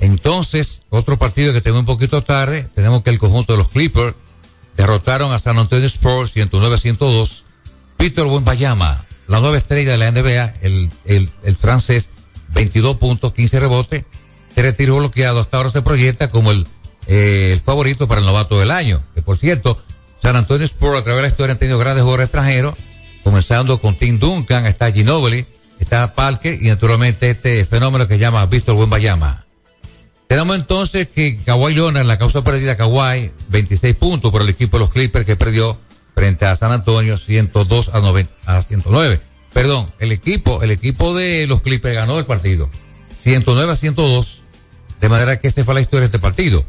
[0.00, 4.14] Entonces, otro partido que tenemos un poquito tarde, tenemos que el conjunto de los Clippers
[4.76, 7.44] derrotaron a San Antonio Spurs 109 a 102.
[7.96, 12.10] Peter Wembayama, la nueva estrella de la NBA, el, el, el francés,
[12.52, 14.04] 22 puntos, 15 rebotes,
[14.54, 15.46] 3 tiros bloqueados.
[15.46, 16.66] Hasta ahora se proyecta como el
[17.06, 19.02] eh, el favorito para el novato del año.
[19.14, 19.78] Que por cierto,
[20.20, 22.74] San Antonio Spurs a través de la historia han tenido grandes jugadores extranjeros,
[23.22, 25.46] comenzando con Tim Duncan, está Ginobili,
[25.78, 29.44] está Parker y naturalmente este fenómeno que se llama Víctor Wembayama.
[30.26, 34.84] Tenemos entonces que Kawhi Leonard, la causa perdida Kawhi, 26 puntos por el equipo de
[34.84, 35.78] los Clippers que perdió
[36.14, 39.20] frente a San Antonio 102 a, 90, a 109.
[39.52, 42.70] Perdón, el equipo, el equipo de los Clippers ganó el partido
[43.24, 44.42] 109 a 102,
[45.00, 46.64] de manera que este fue la historia de este partido.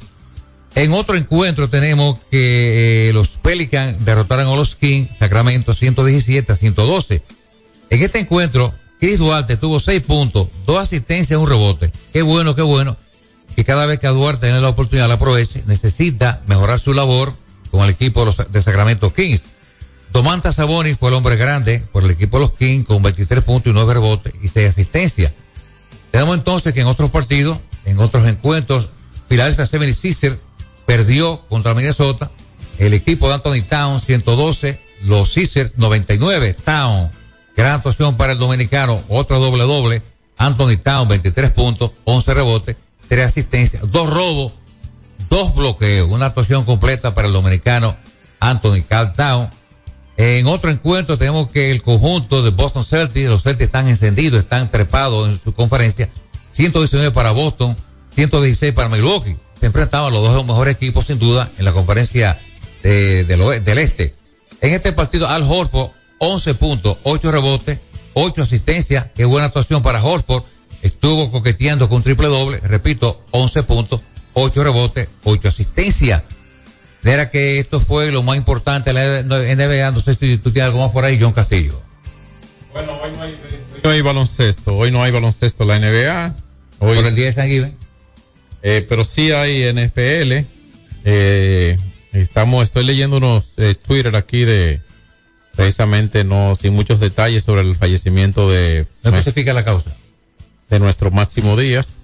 [0.76, 6.56] En otro encuentro tenemos que eh, los Pelicans derrotaron a los Kings, Sacramento 117 a
[6.56, 7.24] 112.
[7.90, 11.94] En este encuentro, Chris Duarte tuvo seis puntos, dos asistencias, un rebote.
[12.12, 12.98] Qué bueno, qué bueno.
[13.56, 17.32] Que cada vez que Duarte tiene la oportunidad la aproveche, necesita mejorar su labor
[17.72, 19.44] con el equipo de, Sacramento Kings.
[20.12, 23.72] Domantas Sabonis fue el hombre grande por el equipo de los Kings con 23 puntos
[23.72, 25.32] y 9 rebotes y 6 asistencias.
[26.12, 28.90] Tenemos entonces que en otros partidos, en otros encuentros,
[29.30, 30.38] Philadelphia 76ers
[30.86, 32.32] perdió contra Minnesota.
[32.78, 36.56] El equipo de Anthony Town 112, los Sixers 99.
[36.64, 37.10] Town,
[37.56, 40.02] gran actuación para el dominicano, otra doble doble.
[40.38, 42.76] Anthony Town 23 puntos, 11 rebotes,
[43.08, 44.54] 3 asistencias, 2 robos,
[45.30, 46.10] 2 bloqueos.
[46.10, 47.96] Una actuación completa para el dominicano
[48.40, 49.50] Anthony Cal Town.
[50.18, 54.70] En otro encuentro tenemos que el conjunto de Boston Celtics, los Celtics están encendidos, están
[54.70, 56.10] trepados en su conferencia.
[56.52, 57.76] 119 para Boston,
[58.12, 62.40] 116 para Milwaukee se enfrentaban los dos mejores equipos sin duda en la conferencia
[62.84, 64.14] de, de lo, del este.
[64.62, 65.90] En este partido Al Horford
[66.20, 67.80] 11 puntos, 8 rebotes,
[68.14, 70.44] ocho asistencias, qué buena actuación para Horford,
[70.84, 74.02] estuvo coqueteando con un triple doble, repito, 11 puntos,
[74.34, 76.22] 8 rebotes, 8 asistencias.
[77.04, 80.68] Era que esto fue lo más importante en la NBA, no sé si tú tienes
[80.68, 81.74] algo más por ahí, John Castillo.
[82.72, 86.36] Bueno, hoy no hay, hoy no hay baloncesto, hoy no hay baloncesto en la NBA.
[86.78, 87.85] Hoy, por el día de San Given.
[88.68, 90.44] Eh, pero sí hay NFL.
[91.06, 91.78] Eh,
[92.14, 94.82] estamos, estoy leyendo unos eh, Twitter aquí de
[95.56, 98.88] precisamente no sin muchos detalles sobre el fallecimiento de.
[99.04, 99.96] ¿No especifica la causa?
[100.68, 102.00] De nuestro Máximo Díaz.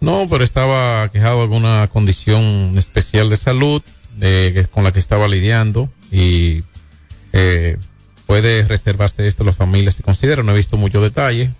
[0.00, 3.82] No, pero estaba quejado de alguna condición especial de salud
[4.20, 6.62] eh, con la que estaba lidiando y
[7.32, 7.78] eh,
[8.26, 10.42] puede reservarse esto a las familias si considera.
[10.42, 11.52] No he visto muchos detalles,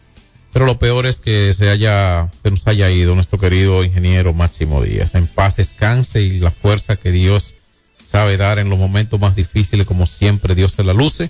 [0.57, 4.81] pero lo peor es que se haya, se nos haya ido nuestro querido ingeniero Máximo
[4.81, 5.15] Díaz.
[5.15, 7.57] En paz descanse y la fuerza que Dios
[8.03, 11.29] sabe dar en los momentos más difíciles, como siempre Dios se la luce.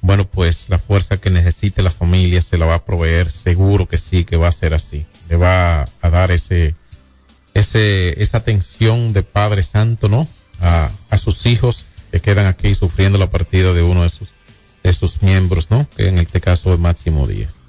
[0.00, 3.96] Bueno, pues la fuerza que necesite la familia se la va a proveer, seguro que
[3.96, 5.06] sí, que va a ser así.
[5.28, 6.74] Le va a dar ese,
[7.54, 10.26] ese, esa atención de Padre Santo, ¿no?
[10.60, 14.30] A, sus hijos que quedan aquí sufriendo la partida de uno de sus,
[14.82, 15.86] de sus miembros, ¿no?
[15.96, 17.61] Que en este caso es Máximo Díaz.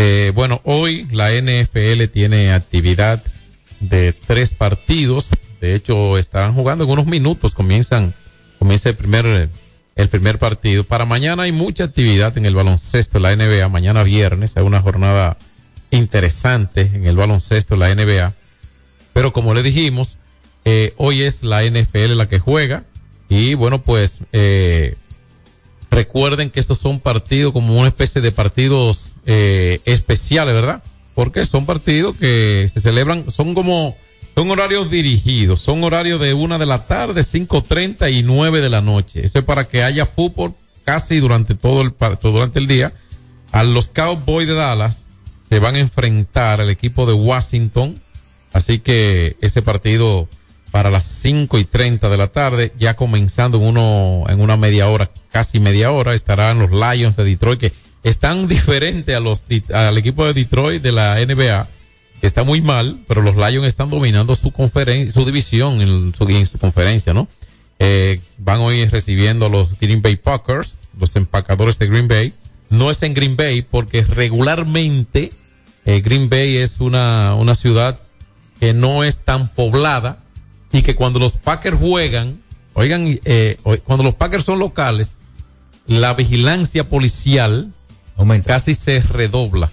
[0.00, 3.20] Eh, bueno, hoy la NFL tiene actividad
[3.80, 5.30] de tres partidos.
[5.60, 7.52] De hecho, estarán jugando en unos minutos.
[7.52, 8.14] Comienzan,
[8.60, 9.50] comienza el primer,
[9.96, 10.84] el primer partido.
[10.84, 13.68] Para mañana hay mucha actividad en el baloncesto la NBA.
[13.70, 15.36] Mañana viernes hay una jornada
[15.90, 18.34] interesante en el baloncesto la NBA.
[19.12, 20.18] Pero como le dijimos,
[20.64, 22.84] eh, hoy es la NFL la que juega.
[23.28, 24.94] Y bueno, pues eh,
[25.90, 30.82] recuerden que estos son partidos como una especie de partidos eh, especiales, ¿verdad?
[31.14, 33.96] Porque son partidos que se celebran, son como,
[34.34, 38.68] son horarios dirigidos, son horarios de una de la tarde, cinco treinta y nueve de
[38.68, 39.24] la noche.
[39.24, 42.92] Eso es para que haya fútbol casi durante todo el, durante el día.
[43.50, 45.06] A los Cowboys de Dallas
[45.48, 48.00] se van a enfrentar al equipo de Washington.
[48.52, 50.28] Así que ese partido
[50.70, 54.88] para las cinco y treinta de la tarde, ya comenzando en uno, en una media
[54.88, 59.98] hora, casi media hora, estarán los Lions de Detroit, que están diferentes a los, al
[59.98, 61.68] equipo de Detroit de la NBA,
[62.22, 66.46] está muy mal, pero los Lions están dominando su conferencia, su división en su, en
[66.46, 67.28] su conferencia, ¿no?
[67.80, 72.32] Eh, van hoy recibiendo a los Green Bay Packers, los empacadores de Green Bay.
[72.70, 75.32] No es en Green Bay porque regularmente
[75.84, 78.00] eh, Green Bay es una, una ciudad
[78.58, 80.18] que no es tan poblada
[80.72, 82.40] y que cuando los Packers juegan,
[82.74, 85.16] oigan, eh, cuando los Packers son locales,
[85.86, 87.72] la vigilancia policial
[88.16, 88.54] Aumenta.
[88.54, 89.70] casi se redobla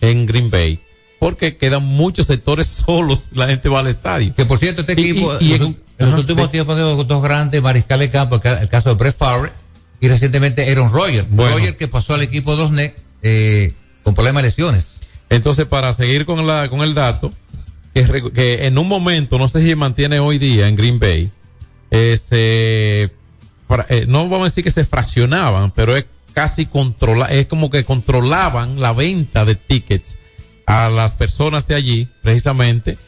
[0.00, 0.80] en Green Bay.
[1.18, 4.34] Porque quedan muchos sectores solos, la gente va al estadio.
[4.34, 6.76] Que por cierto, este equipo, y- y en, en- en los últimos tiempos
[7.08, 9.52] dos grandes mariscales de campo, el, ca- el caso de Brett Favre
[9.98, 11.26] y recientemente Aaron Rodgers.
[11.30, 11.56] Bueno.
[11.56, 13.72] Rodgers que pasó al equipo de los Nets eh,
[14.02, 14.96] con problemas de lesiones.
[15.30, 17.32] Entonces, para seguir con la con el dato,
[18.04, 21.30] que, en un momento, no sé si mantiene hoy día en Green Bay,
[21.90, 23.10] eh, se,
[23.88, 27.84] eh, no vamos a decir que se fraccionaban, pero es casi controla, es como que
[27.84, 30.18] controlaban la venta de tickets
[30.66, 32.98] a las personas de allí, precisamente,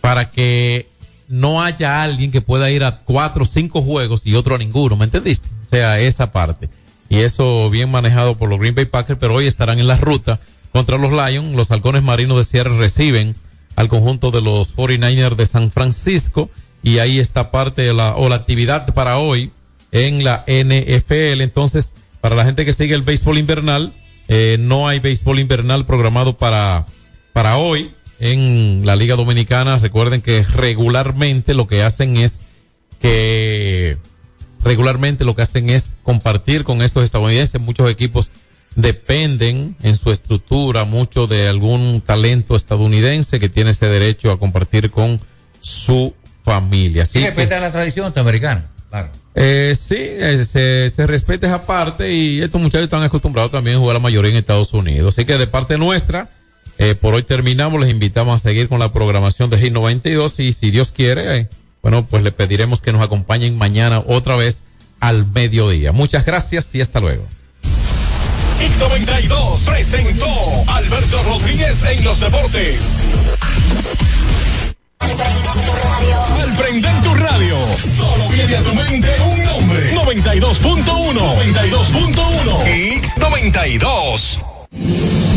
[0.00, 0.88] para que
[1.28, 4.96] no haya alguien que pueda ir a cuatro o cinco juegos y otro a ninguno,
[4.96, 5.48] ¿me entendiste?
[5.62, 6.70] O sea, esa parte.
[7.10, 10.40] Y eso bien manejado por los Green Bay Packers, pero hoy estarán en la ruta
[10.72, 11.54] contra los Lions.
[11.56, 13.34] Los halcones marinos de Sierra reciben
[13.78, 16.50] al conjunto de los 49ers de San Francisco
[16.82, 19.52] y ahí está parte de la, o la actividad para hoy
[19.92, 21.42] en la NFL.
[21.42, 23.94] Entonces, para la gente que sigue el béisbol invernal,
[24.26, 26.86] eh, no hay béisbol invernal programado para,
[27.32, 29.78] para hoy en la Liga Dominicana.
[29.78, 32.40] Recuerden que regularmente lo que hacen es
[33.00, 33.96] que
[34.64, 37.60] regularmente lo que hacen es compartir con estos estadounidenses.
[37.60, 38.32] Muchos equipos
[38.76, 44.90] dependen en su estructura mucho de algún talento estadounidense que tiene ese derecho a compartir
[44.90, 45.20] con
[45.60, 46.14] su
[46.44, 47.02] familia.
[47.04, 48.66] Así Sí, que- respeta la tradición norteamericana.
[48.90, 49.10] Claro.
[49.34, 53.80] eh, sí, eh, se, se respeta esa parte y estos muchachos están acostumbrados también a
[53.80, 55.14] jugar la mayoría en Estados Unidos.
[55.14, 56.30] Así que de parte nuestra,
[56.78, 57.80] eh, por hoy terminamos.
[57.80, 61.48] Les invitamos a seguir con la programación de G92 y si Dios quiere,
[61.82, 64.62] bueno, pues le pediremos que nos acompañen mañana otra vez
[65.00, 65.92] al mediodía.
[65.92, 67.24] Muchas gracias y hasta luego.
[68.60, 73.02] X92 presentó Alberto Rodríguez en los deportes.
[75.00, 77.56] Al prender tu radio,
[77.96, 79.94] solo viene a tu mente un nombre.
[79.94, 81.14] 92.1.
[81.14, 83.02] 92.1.
[83.02, 84.57] X92.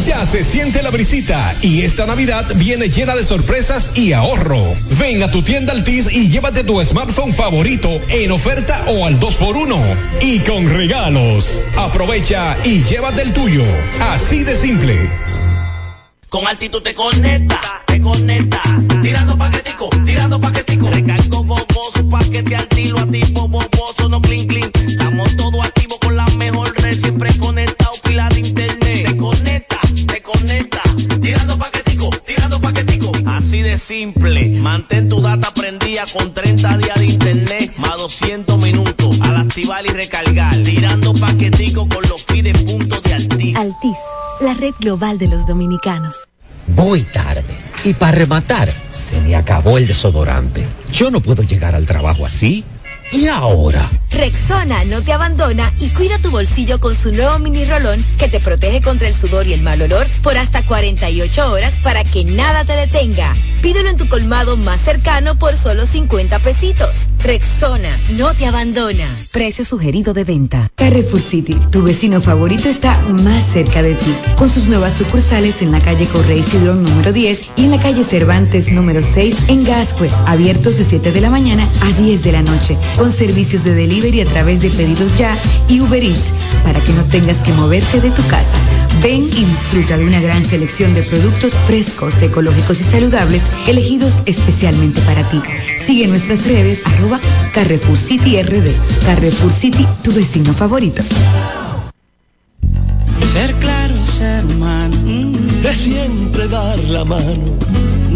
[0.06, 4.64] Ya se siente la brisita y esta Navidad viene llena de sorpresas y ahorro.
[5.00, 9.98] Ven a tu tienda Altis y llévate tu smartphone favorito en oferta o al 2x1
[10.22, 11.62] y con regalos.
[11.78, 13.64] Aprovecha y llévate el tuyo.
[14.00, 15.10] Así de simple.
[16.30, 18.62] Con altitud te conecta, te conecta.
[19.02, 20.90] Tirando paquetico, tirando paquetico.
[20.90, 24.72] Recargo gogoso, paquete altilo, activo, boboso, no clean clean.
[24.88, 27.81] Estamos todos activos con la mejor red, siempre conectado,
[33.72, 34.50] de simple.
[34.60, 39.22] Mantén tu data prendida con 30 días de internet, más 200 minutos.
[39.22, 40.58] Al activar y recargar.
[40.62, 43.56] Tirando paquetico con los pide puntos de Altis.
[43.56, 43.98] Altis,
[44.42, 46.16] la red global de los dominicanos.
[46.68, 47.56] Voy tarde.
[47.86, 50.68] Y para rematar, se me acabó el desodorante.
[50.92, 52.66] Yo no puedo llegar al trabajo así.
[53.12, 53.90] ¿Y ahora?
[54.12, 58.40] Rexona no te abandona y cuida tu bolsillo con su nuevo mini rolón que te
[58.40, 62.66] protege contra el sudor y el mal olor por hasta 48 horas para que nada
[62.66, 63.34] te detenga.
[63.62, 66.90] Pídelo en tu colmado más cercano por solo 50 pesitos.
[67.24, 69.08] Rexona no te abandona.
[69.32, 70.72] Precio sugerido de venta.
[70.76, 75.72] Carrefour City, tu vecino favorito está más cerca de ti, con sus nuevas sucursales en
[75.72, 80.10] la calle Correy Cidrón número 10 y en la calle Cervantes número 6 en Gascue,
[80.26, 84.22] abiertos de 7 de la mañana a 10 de la noche, con servicios de delivery
[84.22, 85.36] a través de pedidos ya
[85.68, 86.34] y Uber Eats,
[86.64, 88.54] para que no tengas que moverte de tu casa.
[89.02, 95.02] Ven y disfruta de una gran selección de productos frescos, ecológicos y saludables, elegidos especialmente
[95.02, 95.42] para ti.
[95.80, 97.20] Sigue nuestras redes arroba
[97.56, 98.70] Carrefour City RD.
[99.04, 101.02] Carrefour City, tu vecino favorito.
[103.34, 104.96] Ser claro ser humano.
[105.64, 107.58] De siempre dar la mano.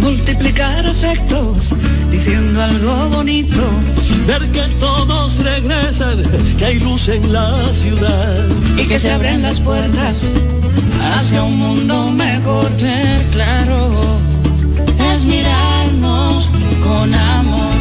[0.06, 1.74] Multiplicar afectos
[2.12, 3.64] diciendo algo bonito.
[4.28, 6.22] Ver que todos regresan,
[6.60, 8.48] que hay luz en la ciudad.
[8.78, 10.32] Y que se abren las puertas
[11.18, 12.72] hacia un mundo mejor.
[12.78, 14.20] Ser claro
[15.12, 16.54] es mirarnos
[16.84, 17.74] con amor.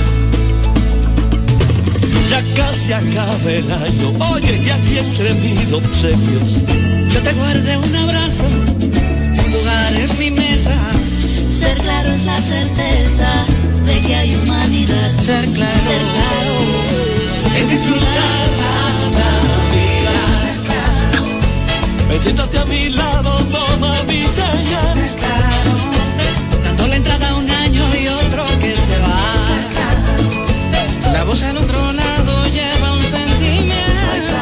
[2.31, 4.33] Ya casi acaba el año.
[4.33, 6.61] Oye, y aquí entre mis obsequios.
[7.12, 8.45] Yo te guardé un abrazo,
[9.45, 10.75] un lugar es mi mesa.
[11.65, 13.45] Ser claro es la certeza
[13.87, 15.11] de que hay humanidad.
[15.23, 16.55] Ser claro, ser claro
[17.57, 20.25] es disfrutar la Navidad.
[22.07, 24.97] Ven, siéntate a mi lado, toma mi señal.
[26.65, 29.23] Dando la entrada a un año y otro que se va.
[31.15, 34.37] La voz al otro lado lleva un sentimiento.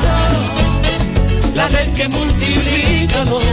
[1.54, 3.44] La red que multiplica los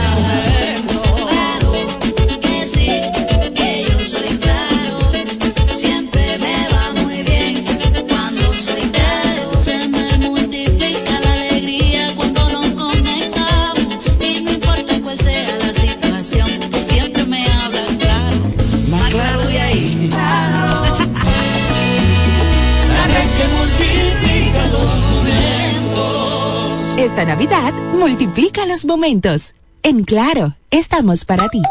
[27.24, 29.54] Navidad, multiplica los momentos.
[29.82, 31.62] En Claro, estamos para ti.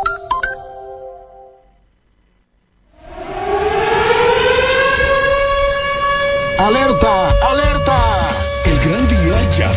[6.58, 7.39] ¡Alerta!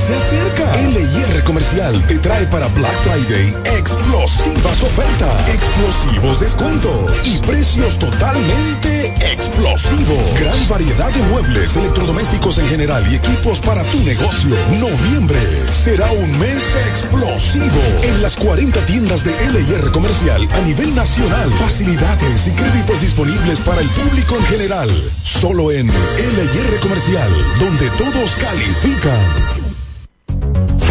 [0.03, 0.77] Se acerca.
[0.79, 10.41] LIR Comercial te trae para Black Friday explosivas ofertas, explosivos descuentos y precios totalmente explosivos.
[10.41, 14.57] Gran variedad de muebles, electrodomésticos en general y equipos para tu negocio.
[14.81, 15.39] Noviembre
[15.71, 21.53] será un mes explosivo en las 40 tiendas de LIR Comercial a nivel nacional.
[21.53, 25.13] Facilidades y créditos disponibles para el público en general.
[25.23, 27.31] Solo en LIR Comercial,
[27.61, 29.62] donde todos califican.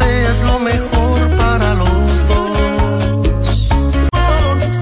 [0.02, 0.59] Es la costumbre a todo lo